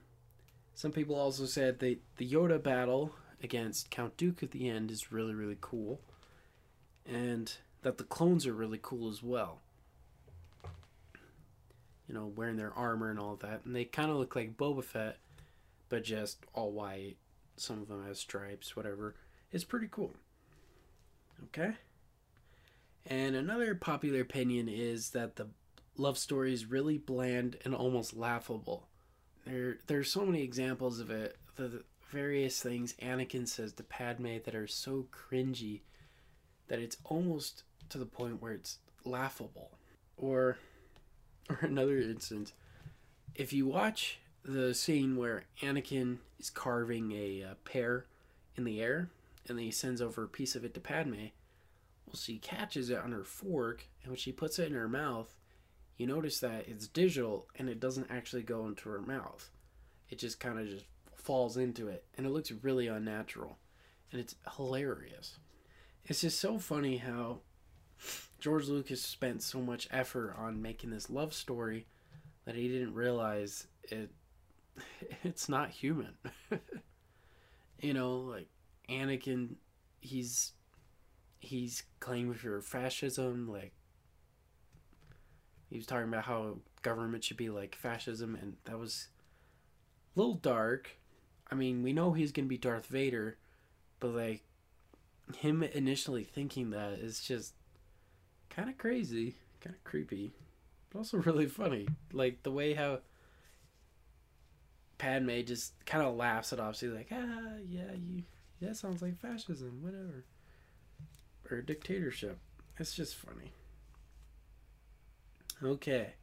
some 0.75 0.91
people 0.91 1.15
also 1.15 1.45
said 1.45 1.79
that 1.79 1.99
the 2.17 2.29
Yoda 2.29 2.61
battle 2.61 3.13
against 3.41 3.89
Count 3.89 4.17
Duke 4.17 4.43
at 4.43 4.51
the 4.51 4.69
end 4.69 4.91
is 4.91 5.11
really 5.11 5.33
really 5.33 5.57
cool, 5.59 5.99
and 7.07 7.51
that 7.81 7.97
the 7.97 8.03
clones 8.03 8.45
are 8.45 8.53
really 8.53 8.79
cool 8.81 9.09
as 9.09 9.23
well 9.23 9.61
you 12.07 12.13
know, 12.13 12.31
wearing 12.35 12.57
their 12.57 12.73
armor 12.73 13.09
and 13.09 13.19
all 13.19 13.35
that. 13.37 13.61
And 13.65 13.75
they 13.75 13.85
kind 13.85 14.11
of 14.11 14.17
look 14.17 14.35
like 14.35 14.57
Boba 14.57 14.83
Fett, 14.83 15.17
but 15.89 16.03
just 16.03 16.45
all 16.53 16.71
white. 16.71 17.17
Some 17.57 17.81
of 17.81 17.87
them 17.87 18.05
have 18.05 18.17
stripes, 18.17 18.75
whatever. 18.75 19.15
It's 19.51 19.63
pretty 19.63 19.87
cool. 19.89 20.11
Okay? 21.45 21.73
And 23.05 23.35
another 23.35 23.75
popular 23.75 24.21
opinion 24.21 24.67
is 24.67 25.11
that 25.11 25.35
the 25.35 25.47
love 25.97 26.17
story 26.17 26.53
is 26.53 26.65
really 26.65 26.97
bland 26.97 27.57
and 27.63 27.73
almost 27.73 28.15
laughable. 28.15 28.87
There, 29.45 29.77
there's 29.87 30.11
so 30.11 30.25
many 30.25 30.41
examples 30.41 30.99
of 30.99 31.11
it. 31.11 31.37
The 31.55 31.83
various 32.11 32.61
things 32.61 32.93
Anakin 33.01 33.47
says 33.47 33.73
to 33.73 33.83
Padme 33.83 34.37
that 34.43 34.55
are 34.55 34.67
so 34.67 35.07
cringy 35.11 35.81
that 36.67 36.79
it's 36.79 36.97
almost 37.03 37.63
to 37.89 37.97
the 37.97 38.05
point 38.05 38.41
where 38.41 38.53
it's 38.53 38.79
laughable. 39.03 39.77
Or 40.17 40.57
or 41.49 41.59
another 41.61 41.97
instance, 41.97 42.53
if 43.33 43.53
you 43.53 43.65
watch 43.67 44.19
the 44.43 44.73
scene 44.73 45.17
where 45.17 45.43
Anakin 45.61 46.17
is 46.39 46.49
carving 46.49 47.11
a 47.11 47.43
uh, 47.43 47.53
pear 47.65 48.05
in 48.55 48.63
the 48.63 48.81
air 48.81 49.09
and 49.47 49.57
then 49.57 49.65
he 49.65 49.71
sends 49.71 50.01
over 50.01 50.23
a 50.23 50.29
piece 50.29 50.55
of 50.55 50.63
it 50.63 50.73
to 50.73 50.79
Padme, 50.79 51.27
well, 52.05 52.15
she 52.15 52.37
catches 52.37 52.89
it 52.89 52.99
on 52.99 53.11
her 53.11 53.23
fork 53.23 53.87
and 54.03 54.11
when 54.11 54.17
she 54.17 54.31
puts 54.31 54.59
it 54.59 54.67
in 54.67 54.73
her 54.73 54.89
mouth, 54.89 55.35
you 55.97 56.05
notice 56.05 56.39
that 56.39 56.67
it's 56.67 56.87
digital 56.87 57.47
and 57.57 57.69
it 57.69 57.79
doesn't 57.79 58.11
actually 58.11 58.43
go 58.43 58.65
into 58.67 58.89
her 58.89 59.01
mouth. 59.01 59.49
It 60.09 60.19
just 60.19 60.39
kind 60.39 60.59
of 60.59 60.67
just 60.67 60.85
falls 61.15 61.57
into 61.57 61.87
it 61.87 62.05
and 62.17 62.25
it 62.25 62.31
looks 62.31 62.51
really 62.51 62.87
unnatural 62.87 63.57
and 64.11 64.21
it's 64.21 64.35
hilarious. 64.55 65.37
It's 66.05 66.21
just 66.21 66.39
so 66.39 66.59
funny 66.59 66.97
how 66.97 67.39
George 68.39 68.67
Lucas 68.67 69.01
spent 69.01 69.41
so 69.41 69.59
much 69.59 69.87
effort 69.91 70.35
on 70.37 70.61
making 70.61 70.91
this 70.91 71.09
love 71.09 71.33
story 71.33 71.85
that 72.45 72.55
he 72.55 72.67
didn't 72.67 72.93
realize 72.93 73.67
it 73.83 74.11
it's 75.23 75.49
not 75.49 75.69
human. 75.69 76.15
you 77.79 77.93
know, 77.93 78.17
like 78.17 78.47
Anakin 78.89 79.55
he's 80.01 80.53
he's 81.39 81.83
claiming 81.99 82.33
for 82.33 82.61
fascism 82.61 83.47
like 83.51 83.71
he 85.69 85.77
was 85.77 85.85
talking 85.85 86.07
about 86.07 86.25
how 86.25 86.57
government 86.81 87.23
should 87.23 87.37
be 87.37 87.49
like 87.49 87.75
fascism 87.75 88.37
and 88.39 88.57
that 88.65 88.77
was 88.77 89.07
a 90.15 90.19
little 90.19 90.35
dark. 90.35 90.97
I 91.51 91.55
mean, 91.55 91.83
we 91.83 91.93
know 91.93 92.13
he's 92.13 92.31
to 92.31 92.43
be 92.43 92.57
Darth 92.57 92.87
Vader, 92.87 93.37
but 93.99 94.11
like 94.11 94.43
him 95.37 95.63
initially 95.63 96.23
thinking 96.23 96.69
that 96.71 96.93
is 96.93 97.21
just 97.21 97.53
kind 98.49 98.69
of 98.69 98.77
crazy, 98.77 99.35
kind 99.61 99.75
of 99.75 99.83
creepy, 99.83 100.31
but 100.89 100.99
also 100.99 101.17
really 101.25 101.47
funny. 101.47 101.87
Like 102.11 102.43
the 102.43 102.51
way 102.51 102.73
how 102.73 102.99
Padme 104.97 105.41
just 105.41 105.73
kind 105.85 106.05
of 106.05 106.15
laughs 106.15 106.53
it 106.53 106.59
off. 106.59 106.77
She's 106.77 106.91
like, 106.91 107.09
ah, 107.11 107.57
yeah, 107.67 107.91
you, 107.93 108.23
that 108.61 108.77
sounds 108.77 109.01
like 109.01 109.17
fascism, 109.17 109.79
whatever, 109.81 110.25
or 111.51 111.61
dictatorship. 111.61 112.39
It's 112.77 112.93
just 112.93 113.15
funny. 113.15 113.51
Okay, 115.63 116.13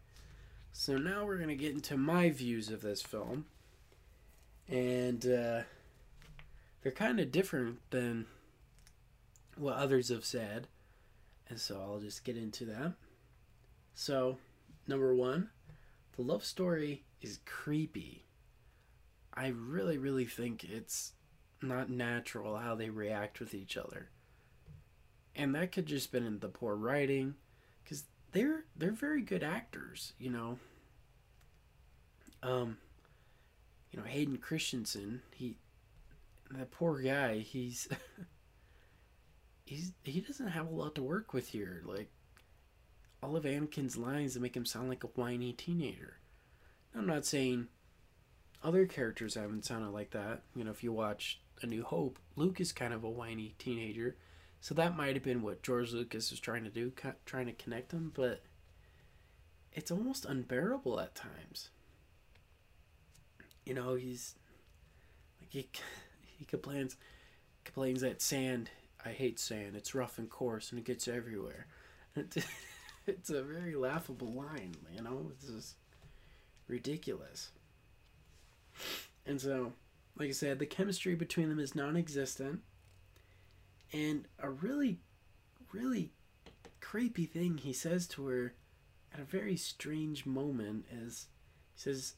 so 0.72 0.96
now 0.96 1.24
we're 1.24 1.38
gonna 1.38 1.54
get 1.54 1.72
into 1.72 1.96
my 1.96 2.30
views 2.30 2.68
of 2.68 2.82
this 2.82 3.00
film, 3.02 3.46
and 4.68 5.24
uh, 5.24 5.62
they're 6.82 6.92
kind 6.92 7.18
of 7.18 7.32
different 7.32 7.78
than 7.90 8.26
what 9.56 9.76
others 9.76 10.08
have 10.08 10.24
said, 10.24 10.66
and 11.52 11.60
so 11.60 11.78
I'll 11.78 12.00
just 12.00 12.24
get 12.24 12.38
into 12.38 12.64
that. 12.64 12.94
So, 13.92 14.38
number 14.88 15.14
one, 15.14 15.50
the 16.16 16.22
love 16.22 16.46
story 16.46 17.04
is 17.20 17.40
creepy. 17.44 18.24
I 19.34 19.48
really, 19.48 19.98
really 19.98 20.24
think 20.24 20.64
it's 20.64 21.12
not 21.60 21.90
natural 21.90 22.56
how 22.56 22.74
they 22.74 22.88
react 22.88 23.38
with 23.38 23.52
each 23.52 23.76
other. 23.76 24.08
And 25.36 25.54
that 25.54 25.72
could 25.72 25.84
just 25.84 26.10
been 26.10 26.24
in 26.24 26.38
the 26.38 26.48
poor 26.48 26.74
writing, 26.74 27.34
because 27.84 28.04
they're 28.32 28.64
they're 28.74 28.90
very 28.90 29.20
good 29.20 29.42
actors, 29.42 30.14
you 30.18 30.30
know. 30.30 30.58
Um, 32.42 32.78
you 33.90 34.00
know 34.00 34.06
Hayden 34.06 34.38
Christensen, 34.38 35.20
he 35.34 35.56
that 36.50 36.70
poor 36.70 37.02
guy, 37.02 37.40
he's 37.40 37.88
he's 39.64 39.92
he 40.02 40.20
doesn't 40.20 40.48
have 40.48 40.68
a 40.68 40.74
lot 40.74 40.94
to 40.96 41.02
work 41.02 41.32
with 41.32 41.48
here. 41.48 41.82
Like 41.84 42.10
all 43.22 43.36
of 43.36 43.44
Anakin's 43.44 43.96
lines 43.96 44.34
that 44.34 44.40
make 44.40 44.56
him 44.56 44.66
sound 44.66 44.88
like 44.88 45.04
a 45.04 45.08
whiny 45.08 45.52
teenager. 45.52 46.18
I'm 46.94 47.06
not 47.06 47.24
saying 47.24 47.68
other 48.62 48.86
characters 48.86 49.34
haven't 49.34 49.64
sounded 49.64 49.90
like 49.90 50.10
that. 50.10 50.42
You 50.54 50.64
know, 50.64 50.70
if 50.70 50.82
you 50.84 50.92
watch 50.92 51.40
A 51.62 51.66
New 51.66 51.84
Hope, 51.84 52.18
Luke 52.36 52.60
is 52.60 52.72
kind 52.72 52.92
of 52.92 53.04
a 53.04 53.10
whiny 53.10 53.54
teenager. 53.58 54.16
So 54.60 54.74
that 54.74 54.96
might 54.96 55.14
have 55.14 55.24
been 55.24 55.42
what 55.42 55.62
George 55.62 55.92
Lucas 55.92 56.30
was 56.30 56.38
trying 56.38 56.64
to 56.64 56.70
do, 56.70 56.92
trying 57.26 57.46
to 57.46 57.52
connect 57.52 57.88
them, 57.88 58.12
but 58.14 58.42
it's 59.72 59.90
almost 59.90 60.24
unbearable 60.24 61.00
at 61.00 61.14
times. 61.14 61.70
You 63.64 63.74
know, 63.74 63.94
he's 63.94 64.34
like 65.40 65.50
he 65.50 65.68
he 66.38 66.44
complains 66.44 66.96
complains 67.64 68.02
that 68.02 68.22
sand. 68.22 68.70
I 69.04 69.10
hate 69.10 69.38
sand. 69.38 69.74
It's 69.76 69.94
rough 69.94 70.18
and 70.18 70.30
coarse, 70.30 70.70
and 70.70 70.78
it 70.78 70.84
gets 70.84 71.08
everywhere. 71.08 71.66
It's 73.06 73.30
a 73.30 73.42
very 73.42 73.74
laughable 73.74 74.32
line. 74.32 74.76
You 74.94 75.02
know, 75.02 75.30
it's 75.32 75.46
just 75.46 75.74
ridiculous. 76.68 77.50
And 79.26 79.40
so, 79.40 79.72
like 80.16 80.28
I 80.28 80.32
said, 80.32 80.58
the 80.58 80.66
chemistry 80.66 81.14
between 81.14 81.48
them 81.48 81.58
is 81.58 81.74
non-existent. 81.74 82.60
And 83.92 84.26
a 84.38 84.50
really, 84.50 84.98
really 85.72 86.10
creepy 86.80 87.26
thing 87.26 87.58
he 87.58 87.72
says 87.72 88.06
to 88.08 88.26
her 88.26 88.54
at 89.12 89.20
a 89.20 89.24
very 89.24 89.56
strange 89.56 90.24
moment 90.24 90.86
is 90.90 91.26
he 91.74 91.80
says 91.80 92.14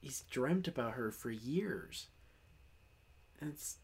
he's 0.00 0.24
dreamt 0.30 0.68
about 0.68 0.92
her 0.92 1.10
for 1.10 1.30
years. 1.30 2.06
And 3.40 3.50
it's 3.50 3.76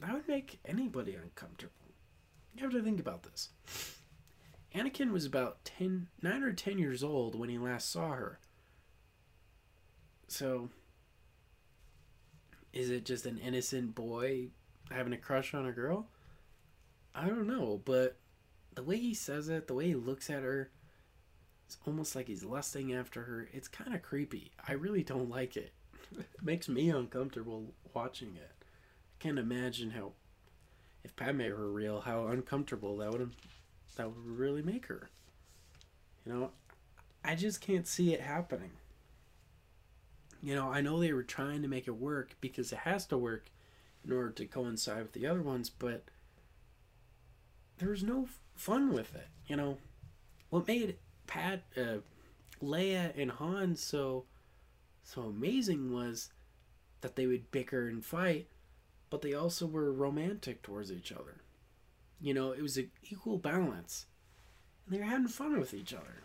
that 0.00 0.12
would 0.12 0.28
make 0.28 0.60
anybody 0.64 1.14
uncomfortable. 1.14 1.72
You 2.54 2.62
have 2.64 2.72
to 2.72 2.82
think 2.82 3.00
about 3.00 3.22
this. 3.22 3.50
Anakin 4.74 5.10
was 5.12 5.24
about 5.24 5.64
10, 5.64 6.08
9 6.22 6.42
or 6.42 6.52
10 6.52 6.78
years 6.78 7.02
old 7.02 7.38
when 7.38 7.48
he 7.48 7.58
last 7.58 7.90
saw 7.90 8.10
her. 8.10 8.38
So, 10.28 10.70
is 12.72 12.90
it 12.90 13.04
just 13.04 13.26
an 13.26 13.38
innocent 13.38 13.94
boy 13.94 14.48
having 14.90 15.12
a 15.12 15.18
crush 15.18 15.54
on 15.54 15.66
a 15.66 15.72
girl? 15.72 16.08
I 17.14 17.26
don't 17.26 17.46
know, 17.46 17.80
but 17.84 18.18
the 18.74 18.82
way 18.82 18.98
he 18.98 19.14
says 19.14 19.48
it, 19.48 19.66
the 19.66 19.74
way 19.74 19.86
he 19.86 19.94
looks 19.94 20.28
at 20.28 20.42
her, 20.42 20.70
it's 21.66 21.78
almost 21.86 22.14
like 22.14 22.28
he's 22.28 22.44
lusting 22.44 22.92
after 22.92 23.22
her. 23.22 23.48
It's 23.52 23.68
kind 23.68 23.94
of 23.94 24.02
creepy. 24.02 24.52
I 24.68 24.72
really 24.72 25.02
don't 25.02 25.30
like 25.30 25.56
it. 25.56 25.72
it 26.18 26.26
makes 26.42 26.68
me 26.68 26.90
uncomfortable 26.90 27.72
watching 27.94 28.36
it. 28.36 28.55
Can't 29.18 29.38
imagine 29.38 29.90
how, 29.90 30.12
if 31.04 31.16
Padme 31.16 31.48
were 31.48 31.70
real, 31.70 32.00
how 32.02 32.26
uncomfortable 32.26 32.98
that 32.98 33.12
would 33.12 33.32
that 33.96 34.08
would 34.08 34.26
really 34.26 34.62
make 34.62 34.86
her. 34.86 35.08
You 36.24 36.32
know, 36.32 36.50
I 37.24 37.34
just 37.34 37.60
can't 37.60 37.86
see 37.86 38.12
it 38.12 38.20
happening. 38.20 38.72
You 40.42 40.54
know, 40.54 40.70
I 40.70 40.80
know 40.80 41.00
they 41.00 41.12
were 41.12 41.22
trying 41.22 41.62
to 41.62 41.68
make 41.68 41.88
it 41.88 41.92
work 41.92 42.36
because 42.40 42.72
it 42.72 42.80
has 42.80 43.06
to 43.06 43.18
work 43.18 43.46
in 44.04 44.12
order 44.12 44.30
to 44.30 44.46
coincide 44.46 45.02
with 45.02 45.12
the 45.12 45.26
other 45.26 45.42
ones, 45.42 45.70
but 45.70 46.04
there 47.78 47.90
was 47.90 48.02
no 48.02 48.28
fun 48.54 48.92
with 48.92 49.14
it. 49.14 49.28
You 49.48 49.56
know, 49.56 49.78
what 50.50 50.68
made 50.68 50.96
Pat, 51.26 51.62
uh, 51.76 51.98
Leia, 52.62 53.12
and 53.20 53.30
Han 53.32 53.76
so 53.76 54.24
so 55.02 55.22
amazing 55.22 55.92
was 55.92 56.30
that 57.00 57.14
they 57.16 57.26
would 57.26 57.50
bicker 57.50 57.88
and 57.88 58.04
fight, 58.04 58.48
but 59.10 59.22
they 59.22 59.34
also 59.34 59.66
were 59.66 59.92
romantic 59.92 60.62
towards 60.62 60.90
each 60.90 61.12
other. 61.12 61.36
You 62.20 62.34
know, 62.34 62.52
it 62.52 62.62
was 62.62 62.76
an 62.76 62.90
equal 63.10 63.38
balance. 63.38 64.06
And 64.86 64.94
they 64.94 65.00
were 65.00 65.10
having 65.10 65.28
fun 65.28 65.58
with 65.58 65.74
each 65.74 65.92
other. 65.92 66.22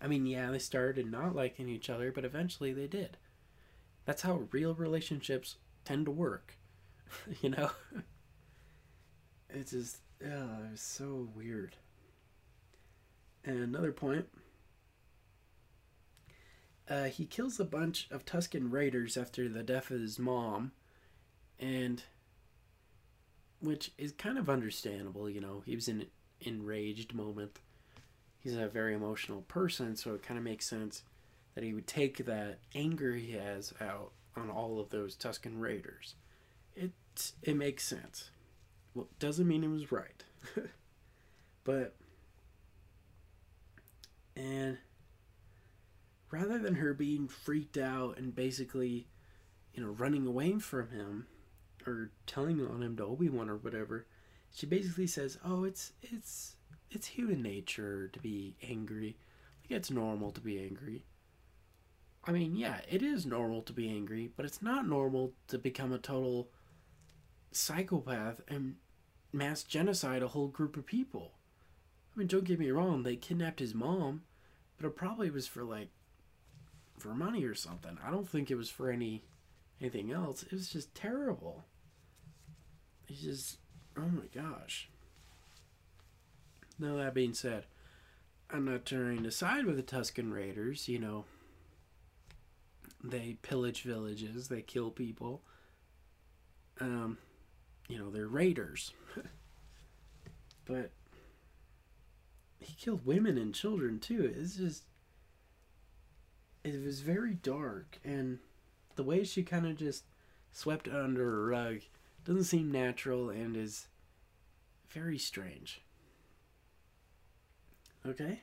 I 0.00 0.06
mean, 0.06 0.26
yeah, 0.26 0.50
they 0.50 0.58
started 0.58 1.10
not 1.10 1.34
liking 1.34 1.68
each 1.68 1.90
other, 1.90 2.12
but 2.12 2.24
eventually 2.24 2.72
they 2.72 2.86
did. 2.86 3.16
That's 4.04 4.22
how 4.22 4.46
real 4.52 4.74
relationships 4.74 5.56
tend 5.84 6.06
to 6.06 6.12
work. 6.12 6.56
you 7.42 7.50
know? 7.50 7.70
it's 9.50 9.72
just, 9.72 9.98
yeah, 10.20 10.46
it's 10.72 10.82
so 10.82 11.28
weird. 11.34 11.76
And 13.44 13.58
another 13.60 13.92
point 13.92 14.26
uh, 16.90 17.04
he 17.04 17.26
kills 17.26 17.60
a 17.60 17.64
bunch 17.64 18.08
of 18.10 18.24
Tusken 18.24 18.72
Raiders 18.72 19.16
after 19.16 19.48
the 19.48 19.62
death 19.62 19.90
of 19.90 20.00
his 20.00 20.18
mom. 20.18 20.72
And 21.58 22.02
which 23.60 23.90
is 23.98 24.12
kind 24.12 24.38
of 24.38 24.48
understandable. 24.48 25.28
You 25.28 25.40
know, 25.40 25.62
he 25.66 25.74
was 25.74 25.88
in 25.88 26.02
an 26.02 26.06
enraged 26.40 27.14
moment. 27.14 27.58
He's 28.38 28.56
a 28.56 28.68
very 28.68 28.94
emotional 28.94 29.42
person, 29.42 29.96
so 29.96 30.14
it 30.14 30.22
kind 30.22 30.38
of 30.38 30.44
makes 30.44 30.66
sense 30.66 31.02
that 31.54 31.64
he 31.64 31.74
would 31.74 31.86
take 31.86 32.24
that 32.26 32.58
anger 32.74 33.14
he 33.14 33.32
has 33.32 33.74
out 33.80 34.12
on 34.36 34.48
all 34.48 34.78
of 34.78 34.90
those 34.90 35.16
Tusken 35.16 35.60
Raiders. 35.60 36.14
It 36.76 36.92
it 37.42 37.56
makes 37.56 37.84
sense. 37.84 38.30
Well, 38.94 39.08
doesn't 39.18 39.48
mean 39.48 39.62
he 39.62 39.68
was 39.68 39.90
right, 39.90 40.22
but 41.64 41.94
and 44.36 44.78
rather 46.30 46.58
than 46.58 46.76
her 46.76 46.94
being 46.94 47.26
freaked 47.26 47.76
out 47.76 48.18
and 48.18 48.34
basically, 48.34 49.08
you 49.74 49.82
know, 49.82 49.90
running 49.90 50.26
away 50.26 50.58
from 50.58 50.90
him, 50.90 51.26
or 51.86 52.10
telling 52.26 52.64
on 52.66 52.82
him 52.82 52.96
to 52.96 53.04
Obi 53.04 53.28
Wan 53.28 53.48
or 53.48 53.56
whatever, 53.56 54.06
she 54.52 54.66
basically 54.66 55.06
says, 55.06 55.38
"Oh, 55.44 55.64
it's 55.64 55.92
it's 56.02 56.56
it's 56.90 57.06
human 57.06 57.42
nature 57.42 58.08
to 58.08 58.20
be 58.20 58.56
angry. 58.62 59.16
Like 59.62 59.70
it's 59.70 59.90
normal 59.90 60.30
to 60.32 60.40
be 60.40 60.58
angry." 60.58 61.04
I 62.24 62.32
mean, 62.32 62.56
yeah, 62.56 62.80
it 62.90 63.02
is 63.02 63.24
normal 63.24 63.62
to 63.62 63.72
be 63.72 63.88
angry, 63.88 64.30
but 64.36 64.44
it's 64.44 64.60
not 64.60 64.86
normal 64.86 65.32
to 65.48 65.58
become 65.58 65.92
a 65.92 65.98
total 65.98 66.50
psychopath 67.52 68.42
and 68.48 68.76
mass 69.32 69.62
genocide 69.62 70.22
a 70.22 70.28
whole 70.28 70.48
group 70.48 70.76
of 70.76 70.84
people. 70.84 71.32
I 72.14 72.18
mean, 72.18 72.28
don't 72.28 72.44
get 72.44 72.58
me 72.58 72.70
wrong, 72.70 73.02
they 73.02 73.16
kidnapped 73.16 73.60
his 73.60 73.74
mom, 73.74 74.22
but 74.76 74.86
it 74.86 74.96
probably 74.96 75.30
was 75.30 75.46
for 75.46 75.64
like 75.64 75.88
for 76.98 77.14
money 77.14 77.44
or 77.44 77.54
something. 77.54 77.98
I 78.04 78.10
don't 78.10 78.28
think 78.28 78.50
it 78.50 78.56
was 78.56 78.68
for 78.68 78.90
any 78.90 79.22
anything 79.80 80.12
else. 80.12 80.42
It 80.42 80.52
was 80.52 80.68
just 80.68 80.94
terrible. 80.94 81.64
It's 83.08 83.20
just 83.20 83.58
oh 83.96 84.02
my 84.02 84.26
gosh. 84.34 84.88
Now 86.78 86.96
that 86.96 87.14
being 87.14 87.34
said, 87.34 87.64
I'm 88.50 88.64
not 88.64 88.84
turning 88.84 89.24
to 89.24 89.30
side 89.30 89.66
with 89.66 89.76
the 89.76 89.82
Tusken 89.82 90.32
Raiders, 90.32 90.88
you 90.88 90.98
know. 90.98 91.24
They 93.02 93.36
pillage 93.42 93.82
villages, 93.82 94.48
they 94.48 94.62
kill 94.62 94.90
people. 94.90 95.42
Um, 96.80 97.18
you 97.88 97.98
know, 97.98 98.10
they're 98.10 98.28
raiders. 98.28 98.92
but 100.64 100.90
he 102.60 102.74
killed 102.74 103.06
women 103.06 103.38
and 103.38 103.54
children 103.54 103.98
too. 103.98 104.32
It's 104.36 104.56
just 104.56 104.84
it 106.64 106.84
was 106.84 107.00
very 107.00 107.34
dark 107.34 107.98
and 108.04 108.38
the 108.98 109.04
way 109.04 109.22
she 109.22 109.44
kind 109.44 109.64
of 109.64 109.76
just 109.76 110.02
swept 110.50 110.88
under 110.88 111.40
a 111.40 111.46
rug 111.46 111.82
doesn't 112.24 112.42
seem 112.42 112.72
natural 112.72 113.30
and 113.30 113.56
is 113.56 113.86
very 114.90 115.16
strange. 115.16 115.82
Okay? 118.04 118.40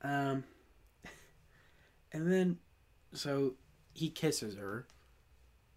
Um 0.00 0.44
and 2.12 2.32
then 2.32 2.56
so 3.12 3.56
he 3.92 4.08
kisses 4.08 4.56
her. 4.56 4.86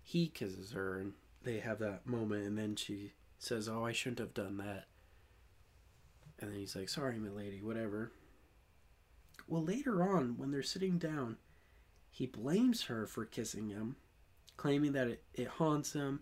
He 0.02 0.28
kisses 0.28 0.72
her 0.72 0.98
and 0.98 1.12
they 1.44 1.60
have 1.60 1.80
that 1.80 2.08
moment 2.08 2.46
and 2.46 2.58
then 2.58 2.78
she 2.78 3.12
says, 3.38 3.68
"Oh, 3.68 3.86
I 3.86 3.92
shouldn't 3.92 4.20
have 4.20 4.34
done 4.34 4.56
that." 4.60 4.88
And 6.40 6.50
then 6.50 6.58
he's 6.58 6.76
like, 6.78 6.88
"Sorry, 6.88 7.20
my 7.20 7.30
lady, 7.30 7.62
whatever." 7.62 8.14
Well, 9.46 9.64
later 9.64 10.02
on 10.02 10.38
when 10.38 10.52
they're 10.52 10.64
sitting 10.64 10.98
down, 10.98 11.36
he 12.20 12.26
blames 12.26 12.84
her 12.84 13.08
for 13.08 13.24
kissing 13.24 13.70
him, 13.70 13.96
claiming 14.58 14.92
that 14.92 15.08
it, 15.08 15.24
it 15.34 15.48
haunts 15.48 15.94
him 15.94 16.20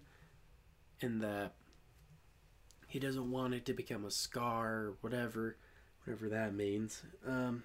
and 1.02 1.24
that 1.24 1.56
he 2.86 3.00
doesn't 3.00 3.32
want 3.32 3.56
it 3.56 3.66
to 3.66 3.74
become 3.74 4.06
a 4.06 4.12
scar 4.12 4.74
or 4.74 4.98
whatever, 5.02 5.58
whatever 6.04 6.30
that 6.30 6.54
means. 6.54 7.02
Um, 7.26 7.64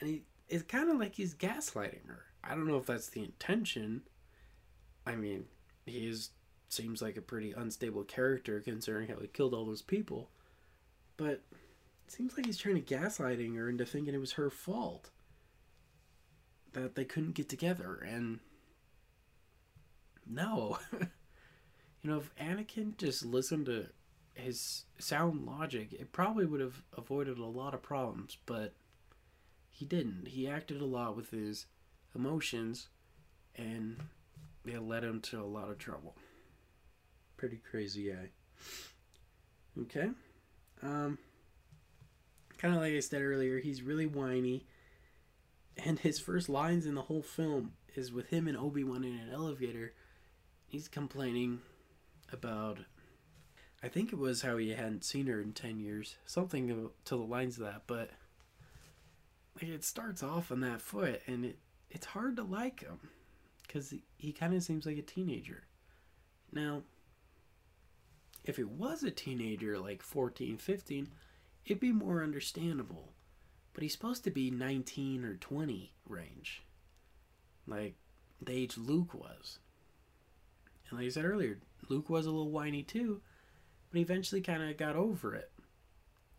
and 0.00 0.08
he 0.08 0.22
it's 0.48 0.62
kind 0.62 0.88
of 0.88 0.98
like 0.98 1.14
he's 1.14 1.34
gaslighting 1.34 2.06
her. 2.06 2.24
I 2.42 2.54
don't 2.54 2.66
know 2.66 2.78
if 2.78 2.86
that's 2.86 3.08
the 3.10 3.22
intention. 3.22 4.00
I 5.06 5.14
mean, 5.14 5.44
he 5.84 6.08
is 6.08 6.30
seems 6.70 7.02
like 7.02 7.18
a 7.18 7.22
pretty 7.22 7.52
unstable 7.52 8.04
character 8.04 8.62
considering 8.62 9.08
how 9.08 9.16
he 9.20 9.26
killed 9.26 9.52
all 9.52 9.66
those 9.66 9.82
people. 9.82 10.30
But 11.18 11.42
it 12.06 12.08
seems 12.08 12.34
like 12.34 12.46
he's 12.46 12.56
trying 12.56 12.82
to 12.82 12.94
gaslighting 12.94 13.56
her 13.56 13.68
into 13.68 13.84
thinking 13.84 14.14
it 14.14 14.20
was 14.20 14.32
her 14.32 14.48
fault 14.48 15.10
that 16.82 16.94
they 16.94 17.04
couldn't 17.04 17.34
get 17.34 17.48
together 17.48 18.06
and 18.06 18.38
no. 20.26 20.78
you 20.92 22.10
know, 22.10 22.18
if 22.18 22.34
Anakin 22.36 22.96
just 22.98 23.24
listened 23.24 23.66
to 23.66 23.86
his 24.34 24.84
sound 24.98 25.46
logic, 25.46 25.92
it 25.92 26.12
probably 26.12 26.44
would 26.44 26.60
have 26.60 26.82
avoided 26.96 27.38
a 27.38 27.46
lot 27.46 27.72
of 27.72 27.82
problems, 27.82 28.36
but 28.44 28.74
he 29.70 29.84
didn't. 29.84 30.28
He 30.28 30.48
acted 30.48 30.80
a 30.80 30.86
lot 30.86 31.16
with 31.16 31.30
his 31.30 31.66
emotions 32.14 32.88
and 33.54 33.96
it 34.66 34.82
led 34.82 35.04
him 35.04 35.20
to 35.22 35.40
a 35.40 35.44
lot 35.44 35.70
of 35.70 35.78
trouble. 35.78 36.14
Pretty 37.36 37.60
crazy 37.70 38.10
guy. 38.10 38.28
Okay. 39.82 40.10
Um 40.82 41.18
kind 42.58 42.74
of 42.74 42.80
like 42.80 42.92
I 42.92 43.00
said 43.00 43.22
earlier, 43.22 43.58
he's 43.60 43.82
really 43.82 44.06
whiny 44.06 44.66
and 45.86 46.00
his 46.00 46.18
first 46.18 46.48
lines 46.48 46.84
in 46.84 46.96
the 46.96 47.02
whole 47.02 47.22
film 47.22 47.74
is 47.94 48.10
with 48.12 48.30
him 48.30 48.48
and 48.48 48.56
Obi-Wan 48.56 49.04
in 49.04 49.14
an 49.14 49.30
elevator. 49.32 49.92
He's 50.66 50.88
complaining 50.88 51.60
about 52.32 52.78
I 53.82 53.88
think 53.88 54.12
it 54.12 54.18
was 54.18 54.42
how 54.42 54.56
he 54.56 54.70
hadn't 54.70 55.04
seen 55.04 55.26
her 55.28 55.40
in 55.40 55.52
10 55.52 55.78
years, 55.78 56.16
something 56.24 56.90
to 57.04 57.16
the 57.16 57.22
lines 57.22 57.56
of 57.56 57.64
that, 57.66 57.82
but 57.86 58.10
like 59.54 59.70
it 59.70 59.84
starts 59.84 60.24
off 60.24 60.50
on 60.50 60.58
that 60.60 60.80
foot 60.80 61.22
and 61.28 61.44
it 61.44 61.58
it's 61.88 62.06
hard 62.06 62.34
to 62.36 62.42
like 62.42 62.80
him 62.80 62.98
cuz 63.68 63.90
he, 63.90 64.02
he 64.16 64.32
kind 64.32 64.54
of 64.54 64.64
seems 64.64 64.86
like 64.86 64.98
a 64.98 65.02
teenager. 65.02 65.62
Now, 66.50 66.82
if 68.42 68.58
it 68.58 68.68
was 68.68 69.04
a 69.04 69.12
teenager 69.12 69.78
like 69.78 70.02
14, 70.02 70.58
15, 70.58 71.12
it'd 71.64 71.78
be 71.78 71.92
more 71.92 72.24
understandable 72.24 73.12
but 73.76 73.82
he's 73.82 73.92
supposed 73.92 74.24
to 74.24 74.30
be 74.30 74.50
19 74.50 75.22
or 75.22 75.34
20 75.34 75.92
range. 76.08 76.62
Like 77.66 77.94
the 78.40 78.52
age 78.52 78.78
Luke 78.78 79.12
was. 79.12 79.58
And 80.88 80.98
like 80.98 81.08
I 81.08 81.10
said 81.10 81.26
earlier, 81.26 81.58
Luke 81.90 82.08
was 82.08 82.24
a 82.24 82.30
little 82.30 82.50
whiny 82.50 82.82
too, 82.82 83.20
but 83.90 83.98
he 83.98 84.02
eventually 84.02 84.40
kind 84.40 84.62
of 84.62 84.78
got 84.78 84.96
over 84.96 85.34
it 85.34 85.50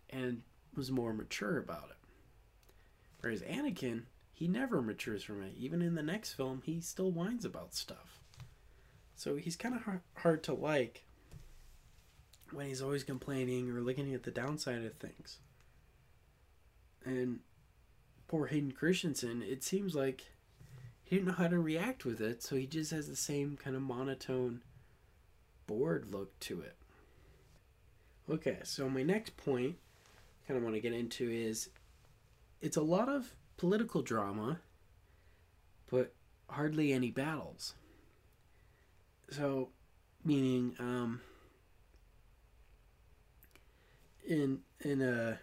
and 0.10 0.42
was 0.76 0.90
more 0.90 1.14
mature 1.14 1.60
about 1.60 1.92
it. 1.92 1.98
Whereas 3.20 3.44
Anakin, 3.44 4.06
he 4.34 4.48
never 4.48 4.82
matures 4.82 5.22
from 5.22 5.44
it. 5.44 5.54
Even 5.60 5.84
in 5.84 5.94
the 5.94 6.02
next 6.02 6.34
film, 6.34 6.64
he 6.66 6.82
still 6.82 7.12
whines 7.12 7.46
about 7.46 7.76
stuff. 7.76 8.20
So 9.16 9.36
he's 9.36 9.56
kind 9.56 9.76
of 9.76 9.84
hard, 10.16 10.42
to 10.46 10.56
like 10.56 11.04
when 12.52 12.66
he's 12.66 12.82
always 12.82 13.04
complaining 13.04 13.70
or 13.70 13.82
looking 13.82 14.16
at 14.16 14.24
the 14.24 14.32
downside 14.32 14.84
of 14.84 14.96
things. 14.96 15.38
And 17.08 17.40
poor 18.28 18.48
Hayden 18.48 18.74
Christensen, 18.74 19.42
it 19.42 19.64
seems 19.64 19.96
like 19.96 20.26
he 21.06 21.16
didn't 21.16 21.30
know 21.30 21.36
how 21.36 21.48
to 21.48 21.58
react 21.58 22.04
with 22.04 22.20
it, 22.20 22.44
so 22.44 22.58
he 22.58 22.68
just 22.68 22.92
has 22.92 23.08
the 23.08 23.16
same 23.16 23.56
kind 23.56 23.78
of 23.78 23.82
monotone, 23.82 24.60
bored 25.68 26.12
look 26.12 26.38
to 26.42 26.60
it. 26.60 26.76
Okay, 28.30 28.58
so 28.64 28.90
my 28.90 29.04
next 29.04 29.38
point, 29.38 29.78
I 30.44 30.48
kind 30.48 30.58
of 30.58 30.64
want 30.64 30.76
to 30.76 30.82
get 30.82 30.92
into 30.92 31.32
is 31.32 31.70
it's 32.62 32.76
a 32.76 32.82
lot 32.82 33.08
of 33.08 33.34
political 33.56 34.02
drama, 34.02 34.60
but 35.90 36.14
hardly 36.50 36.92
any 36.92 37.10
battles. 37.10 37.76
So, 39.30 39.70
meaning, 40.26 40.76
um, 40.78 41.22
in 44.28 44.60
in 44.82 45.02
a 45.02 45.40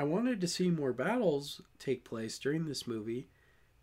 I 0.00 0.04
wanted 0.04 0.40
to 0.40 0.48
see 0.48 0.70
more 0.70 0.94
battles 0.94 1.60
take 1.78 2.04
place 2.04 2.38
during 2.38 2.64
this 2.64 2.86
movie. 2.86 3.28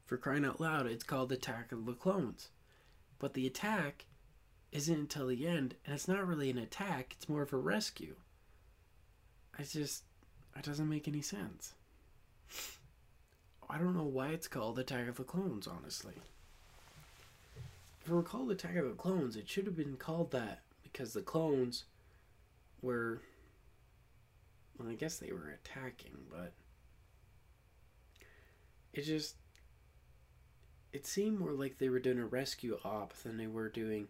For 0.07 0.17
crying 0.17 0.45
out 0.45 0.59
loud, 0.59 0.87
it's 0.87 1.03
called 1.03 1.31
Attack 1.31 1.71
of 1.71 1.85
the 1.85 1.93
Clones. 1.93 2.49
But 3.19 3.35
the 3.35 3.45
attack 3.45 4.07
isn't 4.71 4.99
until 4.99 5.27
the 5.27 5.47
end, 5.47 5.75
and 5.85 5.93
it's 5.93 6.07
not 6.07 6.25
really 6.25 6.49
an 6.49 6.57
attack, 6.57 7.13
it's 7.15 7.29
more 7.29 7.43
of 7.43 7.53
a 7.53 7.57
rescue. 7.57 8.15
I 9.59 9.61
just. 9.61 10.05
It 10.55 10.63
doesn't 10.65 10.89
make 10.89 11.07
any 11.07 11.21
sense. 11.21 11.75
I 13.69 13.77
don't 13.77 13.95
know 13.95 14.01
why 14.01 14.29
it's 14.29 14.47
called 14.47 14.79
Attack 14.79 15.09
of 15.09 15.17
the 15.17 15.23
Clones, 15.23 15.67
honestly. 15.67 16.15
If 18.01 18.09
it 18.09 18.11
were 18.11 18.23
called 18.23 18.49
Attack 18.49 18.75
of 18.77 18.85
the 18.85 18.95
Clones, 18.95 19.35
it 19.35 19.47
should 19.47 19.67
have 19.67 19.77
been 19.77 19.97
called 19.97 20.31
that 20.31 20.61
because 20.81 21.13
the 21.13 21.21
clones 21.21 21.83
were 22.81 23.21
well, 24.77 24.89
I 24.89 24.95
guess 24.95 25.17
they 25.17 25.31
were 25.31 25.49
attacking, 25.49 26.17
but 26.29 26.53
it 28.93 29.01
just 29.01 29.35
it 30.93 31.05
seemed 31.05 31.39
more 31.39 31.51
like 31.51 31.77
they 31.77 31.89
were 31.89 31.99
doing 31.99 32.19
a 32.19 32.25
rescue 32.25 32.77
op 32.83 33.13
than 33.13 33.37
they 33.37 33.47
were 33.47 33.69
doing 33.69 34.07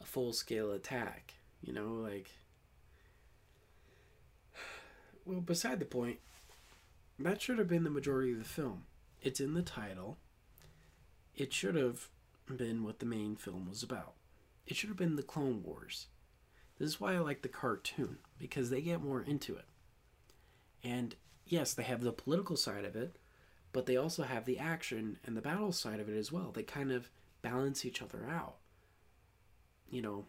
a 0.00 0.04
full 0.04 0.32
scale 0.32 0.72
attack. 0.72 1.34
You 1.60 1.72
know, 1.72 1.94
like 1.94 2.30
well, 5.24 5.40
beside 5.40 5.78
the 5.78 5.84
point, 5.84 6.18
that 7.18 7.40
should 7.40 7.58
have 7.58 7.68
been 7.68 7.84
the 7.84 7.90
majority 7.90 8.32
of 8.32 8.38
the 8.38 8.44
film. 8.44 8.84
It's 9.20 9.40
in 9.40 9.54
the 9.54 9.62
title. 9.62 10.18
It 11.34 11.52
should 11.52 11.76
have 11.76 12.08
been 12.54 12.82
what 12.82 12.98
the 12.98 13.06
main 13.06 13.36
film 13.36 13.68
was 13.68 13.82
about. 13.82 14.14
It 14.66 14.76
should 14.76 14.88
have 14.88 14.98
been 14.98 15.16
the 15.16 15.22
Clone 15.22 15.62
Wars. 15.62 16.06
This 16.78 16.90
is 16.90 17.00
why 17.00 17.14
I 17.14 17.18
like 17.18 17.42
the 17.42 17.48
cartoon, 17.48 18.18
because 18.38 18.70
they 18.70 18.80
get 18.80 19.02
more 19.02 19.22
into 19.22 19.54
it. 19.54 19.64
And 20.82 21.14
yes, 21.46 21.74
they 21.74 21.82
have 21.84 22.02
the 22.02 22.12
political 22.12 22.56
side 22.56 22.84
of 22.84 22.96
it, 22.96 23.16
but 23.72 23.86
they 23.86 23.96
also 23.96 24.22
have 24.24 24.44
the 24.44 24.58
action 24.58 25.18
and 25.24 25.36
the 25.36 25.42
battle 25.42 25.72
side 25.72 26.00
of 26.00 26.08
it 26.08 26.16
as 26.16 26.32
well. 26.32 26.50
They 26.52 26.62
kind 26.62 26.92
of 26.92 27.10
balance 27.40 27.84
each 27.84 28.02
other 28.02 28.28
out. 28.30 28.56
You 29.88 30.02
know, 30.02 30.24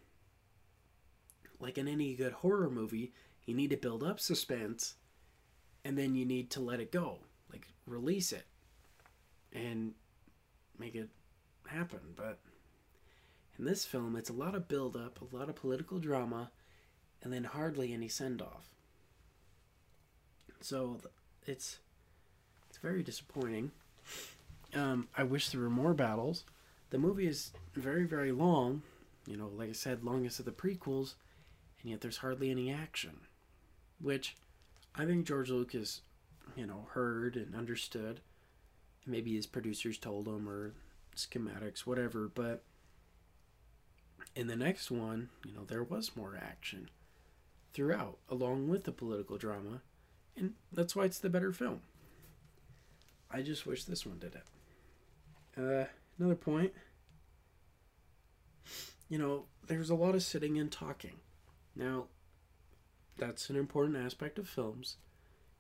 like 1.60 1.78
in 1.78 1.88
any 1.88 2.14
good 2.16 2.34
horror 2.34 2.70
movie, 2.70 3.14
you 3.46 3.54
need 3.54 3.70
to 3.70 3.78
build 3.78 4.04
up 4.04 4.20
suspense 4.20 4.96
and 5.86 5.98
then 5.98 6.16
you 6.16 6.26
need 6.26 6.50
to 6.52 6.62
let 6.62 6.80
it 6.80 6.92
go, 6.92 7.20
like 7.52 7.68
release 7.86 8.32
it 8.32 8.46
and 9.52 9.94
make 10.78 10.96
it 10.96 11.10
happen. 11.68 12.00
But 12.16 12.40
in 13.58 13.66
this 13.66 13.86
film, 13.86 14.16
it's 14.16 14.30
a 14.30 14.34
lot 14.34 14.56
of 14.56 14.68
build 14.68 14.96
up, 14.96 15.20
a 15.22 15.36
lot 15.36 15.50
of 15.50 15.56
political 15.56 16.00
drama, 16.00 16.52
and 17.22 17.32
then 17.32 17.44
hardly 17.44 17.94
any 17.94 18.08
send 18.08 18.42
off. 18.42 18.73
So 20.64 20.98
it's 21.46 21.80
it's 22.70 22.78
very 22.78 23.04
disappointing. 23.04 23.72
Um, 24.74 25.10
I 25.16 25.24
wish 25.24 25.50
there 25.50 25.62
were 25.62 25.70
more 25.70 25.94
battles. 25.94 26.46
The 26.90 26.98
movie 26.98 27.28
is 27.28 27.52
very 27.76 28.06
very 28.06 28.32
long, 28.32 28.82
you 29.28 29.36
know, 29.36 29.50
like 29.54 29.70
I 29.70 29.74
said, 29.74 30.04
longest 30.04 30.40
of 30.40 30.46
the 30.46 30.52
prequels, 30.52 31.16
and 31.82 31.92
yet 31.92 32.02
there's 32.02 32.18
hardly 32.18 32.50
any 32.50 32.72
action, 32.72 33.18
which 34.00 34.38
I 34.96 35.06
think 35.06 35.28
George 35.28 35.50
Lucas, 35.50 36.02
you 36.56 36.66
know, 36.66 36.88
heard 36.92 37.36
and 37.36 37.56
understood. 37.56 38.22
Maybe 39.06 39.36
his 39.36 39.48
producers 39.48 39.98
told 39.98 40.28
him 40.28 40.48
or 40.48 40.72
schematics, 41.14 41.80
whatever, 41.80 42.32
but 42.34 42.64
in 44.34 44.48
the 44.48 44.56
next 44.56 44.90
one, 44.90 45.30
you 45.46 45.54
know, 45.54 45.66
there 45.66 45.84
was 45.84 46.16
more 46.16 46.40
action 46.42 46.90
throughout, 47.74 48.18
along 48.30 48.70
with 48.70 48.86
the 48.86 48.92
political 48.94 49.38
drama, 49.38 49.82
and 50.38 50.54
that's 50.72 50.96
why 50.96 51.06
it's 51.06 51.20
the 51.20 51.30
better 51.30 51.52
film. 51.52 51.82
I 53.30 53.42
just 53.42 53.66
wish 53.66 53.86
this 53.86 54.06
one 54.06 54.20
did 54.20 54.36
it. 54.36 54.44
Uh, 55.58 55.86
another 56.20 56.36
point, 56.36 56.74
you 59.10 59.18
know, 59.18 59.46
there's 59.68 59.90
a 59.90 59.96
lot 59.96 60.16
of 60.16 60.24
sitting 60.24 60.58
and 60.58 60.72
talking. 60.72 61.18
Now, 61.76 62.06
that's 63.18 63.50
an 63.50 63.56
important 63.56 63.98
aspect 63.98 64.38
of 64.40 64.48
films. 64.48 64.98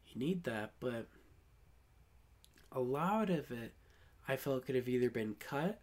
You 0.07 0.19
need 0.19 0.43
that, 0.43 0.73
but 0.79 1.07
a 2.71 2.79
lot 2.79 3.29
of 3.29 3.51
it 3.51 3.73
I 4.27 4.35
felt 4.37 4.65
could 4.65 4.75
have 4.75 4.87
either 4.87 5.09
been 5.09 5.35
cut 5.39 5.79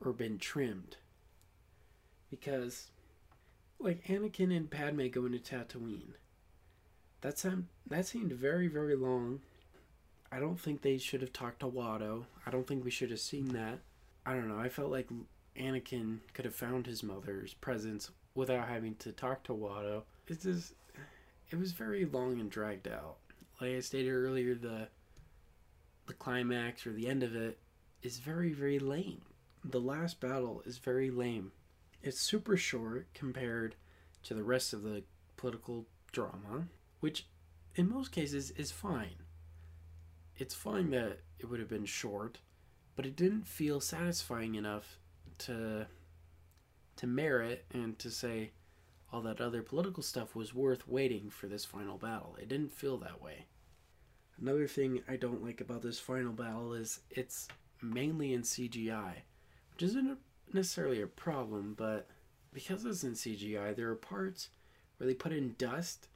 or 0.00 0.12
been 0.12 0.38
trimmed. 0.38 0.96
Because, 2.30 2.90
like, 3.78 4.04
Anakin 4.06 4.56
and 4.56 4.70
Padme 4.70 5.08
going 5.08 5.32
to 5.32 5.38
Tatooine. 5.38 6.14
That, 7.22 7.38
seemed, 7.38 7.66
that 7.88 8.06
seemed 8.06 8.32
very, 8.32 8.68
very 8.68 8.96
long. 8.96 9.40
I 10.32 10.38
don't 10.38 10.60
think 10.60 10.82
they 10.82 10.98
should 10.98 11.20
have 11.20 11.32
talked 11.32 11.60
to 11.60 11.66
Watto. 11.66 12.24
I 12.46 12.50
don't 12.50 12.66
think 12.66 12.84
we 12.84 12.90
should 12.90 13.10
have 13.10 13.20
seen 13.20 13.48
that. 13.48 13.80
I 14.24 14.34
don't 14.34 14.48
know. 14.48 14.58
I 14.58 14.68
felt 14.68 14.90
like 14.90 15.08
Anakin 15.58 16.18
could 16.34 16.44
have 16.44 16.54
found 16.54 16.86
his 16.86 17.02
mother's 17.02 17.54
presence 17.54 18.10
without 18.34 18.68
having 18.68 18.94
to 18.96 19.12
talk 19.12 19.42
to 19.44 19.52
Watto. 19.52 20.02
It's 20.28 20.44
just, 20.44 20.74
it 21.50 21.58
was 21.58 21.72
very 21.72 22.04
long 22.04 22.40
and 22.40 22.50
dragged 22.50 22.86
out. 22.88 23.16
Like 23.60 23.72
I 23.72 23.80
stated 23.80 24.10
earlier, 24.12 24.54
the 24.54 24.88
the 26.06 26.14
climax 26.14 26.86
or 26.86 26.92
the 26.92 27.06
end 27.06 27.22
of 27.22 27.36
it 27.36 27.58
is 28.02 28.18
very 28.18 28.52
very 28.52 28.78
lame. 28.78 29.20
The 29.64 29.80
last 29.80 30.18
battle 30.20 30.62
is 30.64 30.78
very 30.78 31.10
lame. 31.10 31.52
It's 32.02 32.18
super 32.20 32.56
short 32.56 33.06
compared 33.12 33.74
to 34.24 34.34
the 34.34 34.42
rest 34.42 34.72
of 34.72 34.82
the 34.82 35.02
political 35.36 35.86
drama, 36.12 36.68
which 37.00 37.26
in 37.74 37.88
most 37.88 38.12
cases 38.12 38.50
is 38.52 38.70
fine. 38.70 39.24
It's 40.36 40.54
fine 40.54 40.90
that 40.90 41.20
it 41.38 41.46
would 41.46 41.60
have 41.60 41.68
been 41.68 41.84
short, 41.84 42.38
but 42.96 43.06
it 43.06 43.16
didn't 43.16 43.46
feel 43.46 43.80
satisfying 43.80 44.54
enough 44.54 44.98
to 45.38 45.86
to 46.96 47.06
merit 47.06 47.64
and 47.72 47.98
to 47.98 48.10
say 48.10 48.50
all 49.12 49.22
that 49.22 49.40
other 49.40 49.62
political 49.62 50.02
stuff 50.02 50.36
was 50.36 50.54
worth 50.54 50.86
waiting 50.86 51.30
for 51.30 51.46
this 51.46 51.64
final 51.64 51.96
battle. 51.96 52.36
It 52.40 52.48
didn't 52.48 52.72
feel 52.72 52.98
that 52.98 53.22
way. 53.22 53.46
Another 54.40 54.66
thing 54.66 55.02
I 55.08 55.16
don't 55.16 55.42
like 55.42 55.60
about 55.60 55.82
this 55.82 55.98
final 55.98 56.32
battle 56.32 56.74
is 56.74 57.00
it's 57.10 57.48
mainly 57.82 58.34
in 58.34 58.42
CGI, 58.42 59.14
which 59.72 59.82
isn't 59.82 60.18
necessarily 60.52 61.02
a 61.02 61.06
problem, 61.06 61.74
but 61.76 62.06
because 62.52 62.84
it's 62.84 63.04
in 63.04 63.12
CGI, 63.12 63.74
there 63.74 63.90
are 63.90 63.96
parts 63.96 64.50
where 64.96 65.06
they 65.06 65.14
put 65.14 65.32
in 65.32 65.54
dust 65.58 66.08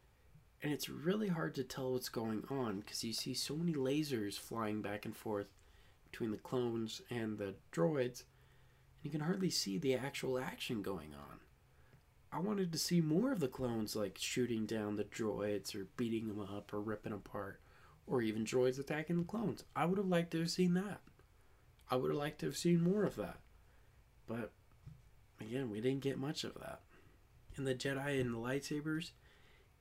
and 0.65 0.73
it's 0.73 0.89
really 0.89 1.29
hard 1.29 1.55
to 1.55 1.63
tell 1.63 1.93
what's 1.93 2.09
going 2.09 2.43
on 2.49 2.81
because 2.81 3.05
you 3.05 3.13
see 3.13 3.35
so 3.35 3.55
many 3.55 3.75
lasers 3.75 4.39
flying 4.39 4.81
back 4.81 5.05
and 5.05 5.15
forth 5.15 5.49
between 6.11 6.31
the 6.31 6.39
clones 6.39 7.03
and 7.11 7.37
the 7.37 7.55
droids, 7.71 8.23
and 8.23 9.03
you 9.03 9.11
can 9.11 9.21
hardly 9.21 9.51
see 9.51 9.77
the 9.77 9.95
actual 9.95 10.39
action 10.39 10.81
going 10.81 11.13
on. 11.13 11.41
I 12.33 12.39
wanted 12.39 12.73
to 12.73 12.79
see 12.79 13.03
more 13.03 13.31
of 13.31 13.41
the 13.41 13.47
clones 13.47 13.95
like 13.95 14.17
shooting 14.19 14.65
down 14.65 14.97
the 14.97 15.05
droids 15.05 15.75
or 15.75 15.87
beating 15.99 16.29
them 16.29 16.41
up 16.41 16.73
or 16.73 16.81
ripping 16.81 17.13
apart 17.13 17.61
or 18.07 18.23
even 18.23 18.43
droids 18.43 18.79
attacking 18.79 19.19
the 19.19 19.25
clones. 19.25 19.65
I 19.77 19.85
would 19.85 19.99
have 19.99 20.07
liked 20.07 20.31
to 20.31 20.41
have 20.41 20.51
seen 20.51 20.73
that. 20.75 21.01
I 21.91 21.97
would 21.97 22.11
have 22.11 22.19
liked 22.19 22.39
to 22.41 22.47
have 22.47 22.57
seen 22.57 22.83
more 22.83 23.05
of 23.05 23.17
that. 23.17 23.37
But 24.27 24.51
again, 25.43 25.69
we 25.69 25.83
didn't 25.83 26.01
get 26.01 26.17
much 26.17 26.43
of 26.43 26.55
that. 26.55 26.81
In 27.59 27.65
the 27.65 27.75
Jedi 27.75 28.19
and 28.19 28.33
the 28.33 28.39
lightsabers, 28.39 29.11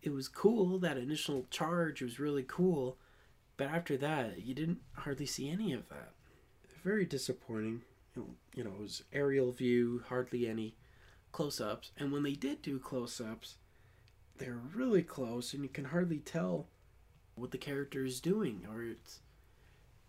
it 0.04 0.12
was 0.12 0.28
cool. 0.28 0.78
That 0.78 0.98
initial 0.98 1.48
charge 1.50 2.02
was 2.02 2.20
really 2.20 2.44
cool. 2.44 2.98
But 3.56 3.68
after 3.68 3.98
that, 3.98 4.44
you 4.44 4.54
didn't 4.54 4.82
hardly 4.94 5.26
see 5.26 5.50
any 5.50 5.74
of 5.74 5.88
that. 5.90 6.12
Very 6.84 7.06
disappointing. 7.06 7.82
You 8.16 8.64
know, 8.64 8.72
it 8.72 8.82
was 8.82 9.04
aerial 9.14 9.52
view, 9.52 10.04
hardly 10.10 10.48
any 10.48 10.76
close 11.32 11.62
ups. 11.62 11.92
And 11.98 12.12
when 12.12 12.24
they 12.24 12.34
did 12.34 12.62
do 12.62 12.78
close 12.80 13.22
ups, 13.22 13.56
they're 14.38 14.60
really 14.76 15.04
close, 15.04 15.54
and 15.54 15.64
you 15.64 15.70
can 15.70 15.86
hardly 15.86 16.20
tell 16.20 16.68
what 17.36 17.52
the 17.52 17.58
character 17.58 18.04
is 18.04 18.20
doing, 18.20 18.66
or 18.70 18.84
it's 18.84 19.20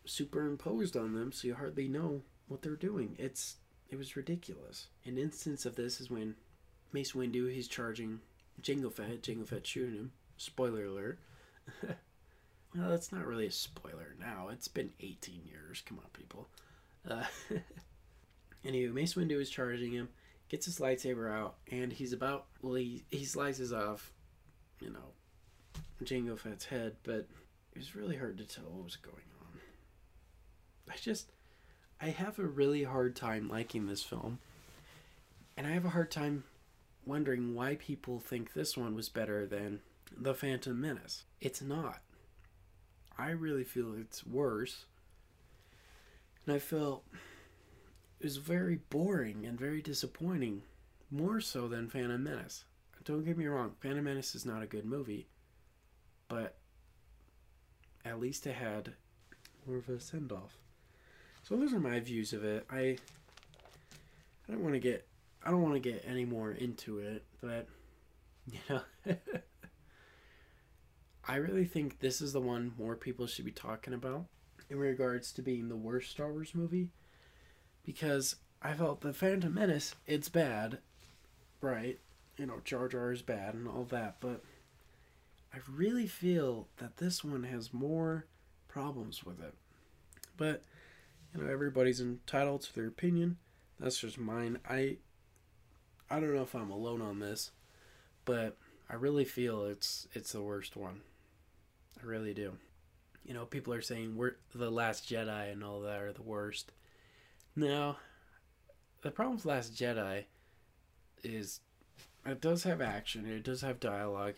superimposed 0.05 0.97
on 0.97 1.15
them, 1.15 1.33
so 1.33 1.47
you 1.49 1.55
hardly 1.55 1.89
know 1.89 2.23
what 2.49 2.63
they're 2.63 2.77
doing. 2.77 3.17
It's 3.19 3.57
it 3.89 3.97
was 3.97 4.17
ridiculous. 4.17 4.89
An 5.05 5.19
instance 5.19 5.65
of 5.65 5.77
this 5.77 6.01
is 6.01 6.11
when 6.11 6.35
Mace 6.93 7.13
Windu 7.13 7.51
he's 7.53 7.69
charging 7.69 8.21
Jango 8.63 8.93
Fett, 8.93 9.23
Jango 9.23 9.47
Fett 9.47 9.67
shooting 9.67 9.95
him. 9.95 10.13
Spoiler 10.37 10.87
alert. 10.87 11.19
well, 11.83 12.89
that's 12.89 13.13
not 13.13 13.27
really 13.27 13.47
a 13.47 13.51
spoiler 13.51 14.15
now. 14.19 14.49
It's 14.51 14.69
been 14.69 14.91
18 15.01 15.43
years. 15.47 15.83
Come 15.87 15.99
on, 15.99 16.11
people. 16.13 16.49
Uh, 17.09 17.25
anyway, 18.65 18.93
Mace 18.93 19.15
Windu 19.15 19.41
is 19.41 19.51
charging 19.51 19.93
him, 19.93 20.09
gets 20.49 20.67
his 20.67 20.79
lightsaber 20.79 21.31
out, 21.31 21.57
and 21.71 21.93
he's 21.93 22.13
about 22.13 22.47
well, 22.63 22.75
he 22.75 23.05
he 23.11 23.25
slices 23.25 23.73
off, 23.73 24.13
you 24.81 24.91
know, 24.91 25.13
Jango 26.03 26.39
Fett's 26.39 26.65
head, 26.65 26.97
but 27.03 27.27
it 27.73 27.79
was 27.79 27.95
really 27.95 28.17
hard 28.17 28.39
to 28.39 28.45
tell 28.45 28.65
what 28.65 28.85
was 28.85 28.97
going 28.97 29.17
on. 29.41 29.61
I 30.91 30.97
just, 30.97 31.31
I 32.01 32.07
have 32.07 32.39
a 32.39 32.45
really 32.45 32.85
hard 32.85 33.17
time 33.17 33.49
liking 33.49 33.87
this 33.87 34.03
film, 34.03 34.39
and 35.57 35.67
I 35.67 35.71
have 35.71 35.85
a 35.85 35.91
hard 35.91 36.11
time 36.11 36.45
wondering 37.07 37.55
why 37.55 37.77
people 37.77 38.21
think 38.21 38.53
this 38.53 38.77
one 38.77 38.95
was 38.95 39.09
better 39.09 39.47
than 39.47 39.81
The 40.17 40.35
Phantom 40.35 40.81
Menace. 40.81 41.25
It's 41.41 41.63
not. 41.63 42.01
I 43.19 43.31
really 43.31 43.65
feel 43.65 43.95
it's 43.95 44.27
worse. 44.27 44.87
And 46.47 46.55
I 46.55 46.59
felt 46.59 47.05
it 48.21 48.25
was 48.25 48.37
very 48.37 48.77
boring 48.91 49.47
and 49.47 49.59
very 49.59 49.83
disappointing, 49.83 50.63
more 51.11 51.41
so 51.41 51.69
than 51.69 51.89
Phantom 51.89 52.23
Menace. 52.23 52.65
Don't 53.05 53.25
get 53.25 53.37
me 53.37 53.47
wrong, 53.47 53.73
Phantom 53.81 54.05
Menace 54.05 54.35
is 54.35 54.47
not 54.47 54.63
a 54.63 54.67
good 54.67 54.87
movie, 54.87 55.27
but 56.29 56.57
at 58.05 58.19
least 58.19 58.47
it 58.47 58.55
had 58.55 58.95
more 59.67 59.77
of 59.77 59.89
a 59.89 60.01
send 60.01 60.33
off. 60.33 60.57
So 61.43 61.57
those 61.57 61.75
are 61.75 61.81
my 61.81 62.01
views 62.01 62.33
of 62.33 62.45
it. 62.45 62.67
I 62.71 62.97
I 64.49 64.53
don't 64.53 64.63
want 64.63 64.75
to 64.75 64.81
get 64.81 65.07
I 65.45 65.51
don't 65.51 65.63
want 65.63 65.75
to 65.75 65.81
get 65.81 66.05
any 66.07 66.25
more 66.25 66.51
into 66.51 66.99
it, 66.99 67.25
but 67.41 67.69
you 68.47 68.59
know 68.69 68.81
I 71.27 71.37
really 71.37 71.65
think 71.65 72.01
this 72.01 72.21
is 72.21 72.33
the 72.33 72.41
one 72.41 72.73
more 72.79 72.97
people 72.97 73.27
should 73.27 73.45
be 73.45 73.53
talking 73.53 73.95
about 73.95 74.27
in 74.69 74.79
regards 74.79 75.33
to 75.33 75.43
being 75.43 75.69
the 75.69 75.77
worst 75.77 76.11
Star 76.11 76.33
Wars 76.33 76.55
movie 76.55 76.89
because 77.85 78.37
I 78.61 78.75
felt 78.75 79.01
the 79.01 79.13
Phantom 79.13 79.53
Menace 79.53 79.95
it's 80.07 80.29
bad, 80.29 80.79
right? 81.61 81.99
You 82.37 82.47
know, 82.47 82.61
Jar 82.65 82.89
Jar 82.89 83.13
is 83.13 83.23
bad 83.23 83.55
and 83.55 83.69
all 83.69 83.85
that, 83.85 84.17
but 84.21 84.43
I 85.53 85.59
really 85.73 86.07
feel 86.07 86.69
that 86.79 86.97
this 86.97 87.23
one 87.23 87.45
has 87.45 87.73
more 87.73 88.27
problems 88.69 89.25
with 89.25 89.41
it. 89.41 89.55
But 90.37 90.63
you 91.33 91.43
know, 91.43 91.51
everybody's 91.51 92.01
entitled 92.01 92.63
to 92.63 92.75
their 92.75 92.89
opinion. 92.89 93.39
That's 93.81 94.01
just 94.01 94.19
mine. 94.19 94.59
I 94.69 94.99
I 96.15 96.21
don't 96.21 96.33
know 96.33 96.43
if 96.43 96.55
I'm 96.55 96.71
alone 96.71 97.03
on 97.03 97.19
this, 97.19 97.51
but 98.25 98.57
I 98.89 98.95
really 98.95 99.25
feel 99.25 99.65
it's 99.65 100.07
it's 100.13 100.31
the 100.31 100.41
worst 100.41 100.77
one. 100.77 101.01
I 102.01 102.07
really 102.07 102.33
do. 102.33 102.53
You 103.25 103.35
know, 103.35 103.47
people 103.47 103.75
are 103.75 103.83
saying 103.83 104.15
we're 104.15 104.37
the 104.55 104.71
Last 104.71 105.09
Jedi 105.09 105.51
and 105.51 105.65
all 105.65 105.81
that 105.81 106.01
are 106.01 106.13
the 106.13 106.23
worst. 106.23 106.71
Now, 107.57 107.97
the 109.03 109.11
problem 109.11 109.35
with 109.35 109.45
Last 109.45 109.75
Jedi 109.75 110.27
is 111.25 111.59
it 112.25 112.41
does 112.41 112.63
have 112.63 112.81
action, 112.81 113.27
it 113.27 113.43
does 113.43 113.63
have 113.63 113.81
dialogue, 113.81 114.35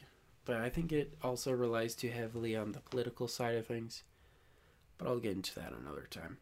but 0.47 0.57
I 0.57 0.71
think 0.71 0.93
it 0.93 1.12
also 1.23 1.53
relies 1.53 1.95
too 1.95 2.09
heavily 2.09 2.57
on 2.57 2.73
the 2.73 2.81
political 2.81 3.29
side 3.29 3.57
of 3.57 3.67
things. 3.67 4.03
But 4.97 5.09
I'll 5.09 5.19
get 5.19 5.37
into 5.37 5.55
that 5.57 5.75
another 5.79 6.07
time. 6.09 6.39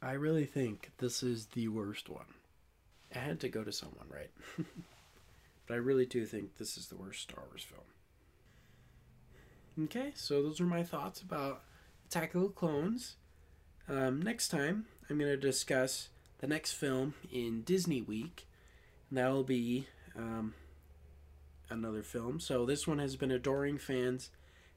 I 0.00 0.12
really 0.12 0.46
think 0.46 0.92
this 0.98 1.24
is 1.24 1.46
the 1.46 1.66
worst 1.66 2.08
one. 2.08 2.37
I 3.14 3.18
had 3.18 3.40
to 3.40 3.48
go 3.48 3.64
to 3.64 3.72
someone, 3.72 4.06
right? 4.10 4.30
but 5.66 5.74
I 5.74 5.76
really 5.76 6.06
do 6.06 6.26
think 6.26 6.56
this 6.56 6.76
is 6.76 6.88
the 6.88 6.96
worst 6.96 7.22
Star 7.22 7.44
Wars 7.48 7.62
film. 7.62 7.82
Okay, 9.86 10.12
so 10.14 10.42
those 10.42 10.60
are 10.60 10.66
my 10.66 10.82
thoughts 10.82 11.20
about 11.20 11.62
Attack 12.06 12.34
of 12.34 12.42
the 12.42 12.48
Clones. 12.48 13.16
Um, 13.88 14.20
next 14.20 14.48
time, 14.48 14.86
I'm 15.08 15.18
going 15.18 15.30
to 15.30 15.36
discuss 15.36 16.08
the 16.38 16.46
next 16.46 16.72
film 16.72 17.14
in 17.32 17.62
Disney 17.62 18.02
Week, 18.02 18.46
and 19.08 19.18
that 19.18 19.30
will 19.30 19.44
be 19.44 19.86
um, 20.16 20.54
another 21.70 22.02
film. 22.02 22.40
So 22.40 22.66
this 22.66 22.86
one 22.86 22.98
has 22.98 23.16
been 23.16 23.30
adoring 23.30 23.78
fans 23.78 24.30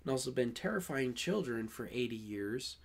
and 0.03 0.11
also 0.11 0.31
been 0.31 0.53
terrifying 0.53 1.13
children 1.13 1.67
for 1.67 1.89
80 1.91 2.15
years. 2.15 2.77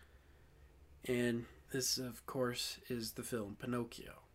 And 1.07 1.47
this, 1.73 1.99
of 1.99 2.25
course, 2.27 2.79
is 2.89 3.13
the 3.13 3.23
film 3.23 3.57
Pinocchio. 3.61 4.26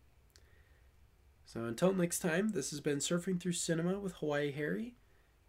So 1.52 1.64
until 1.64 1.92
next 1.92 2.20
time, 2.20 2.52
this 2.52 2.70
has 2.70 2.80
been 2.80 2.96
Surfing 2.96 3.38
Through 3.38 3.52
Cinema 3.52 3.98
with 3.98 4.14
Hawaii 4.14 4.52
Harry. 4.52 4.94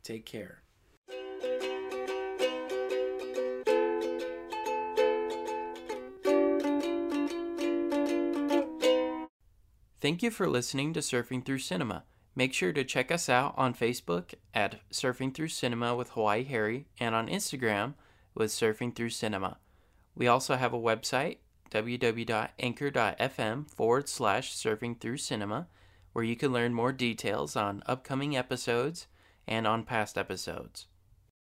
Take 0.04 0.26
care. 0.26 0.64
Thank 10.02 10.22
you 10.22 10.30
for 10.30 10.50
listening 10.50 10.92
to 10.92 11.00
Surfing 11.00 11.46
Through 11.46 11.60
Cinema. 11.60 12.04
Make 12.36 12.54
sure 12.54 12.74
to 12.74 12.84
check 12.84 13.10
us 13.10 13.30
out 13.30 13.54
on 13.56 13.74
Facebook 13.74 14.34
at 14.54 14.82
Surfing 14.92 15.34
Through 15.34 15.48
Cinema 15.48 15.96
with 15.96 16.10
Hawaii 16.10 16.44
Harry 16.44 16.88
and 17.00 17.16
on 17.16 17.30
Instagram 17.30 17.94
with 18.36 18.52
Surfing 18.52 18.94
Through 18.94 19.12
Cinema. 19.12 19.58
We 20.16 20.28
also 20.28 20.58
have 20.58 20.74
a 20.74 20.78
website, 20.78 21.38
www.anchor.fm 21.72 23.70
forward 23.70 24.10
slash 24.10 24.54
surfing 24.54 25.00
through 25.00 25.18
cinema, 25.18 25.68
where 26.14 26.24
you 26.24 26.36
can 26.36 26.54
learn 26.54 26.74
more 26.74 26.92
details 26.94 27.56
on 27.56 27.84
upcoming 27.86 28.38
episodes 28.38 29.08
and 29.48 29.68
on 29.68 29.84
past 29.84 30.18
episodes. 30.18 30.88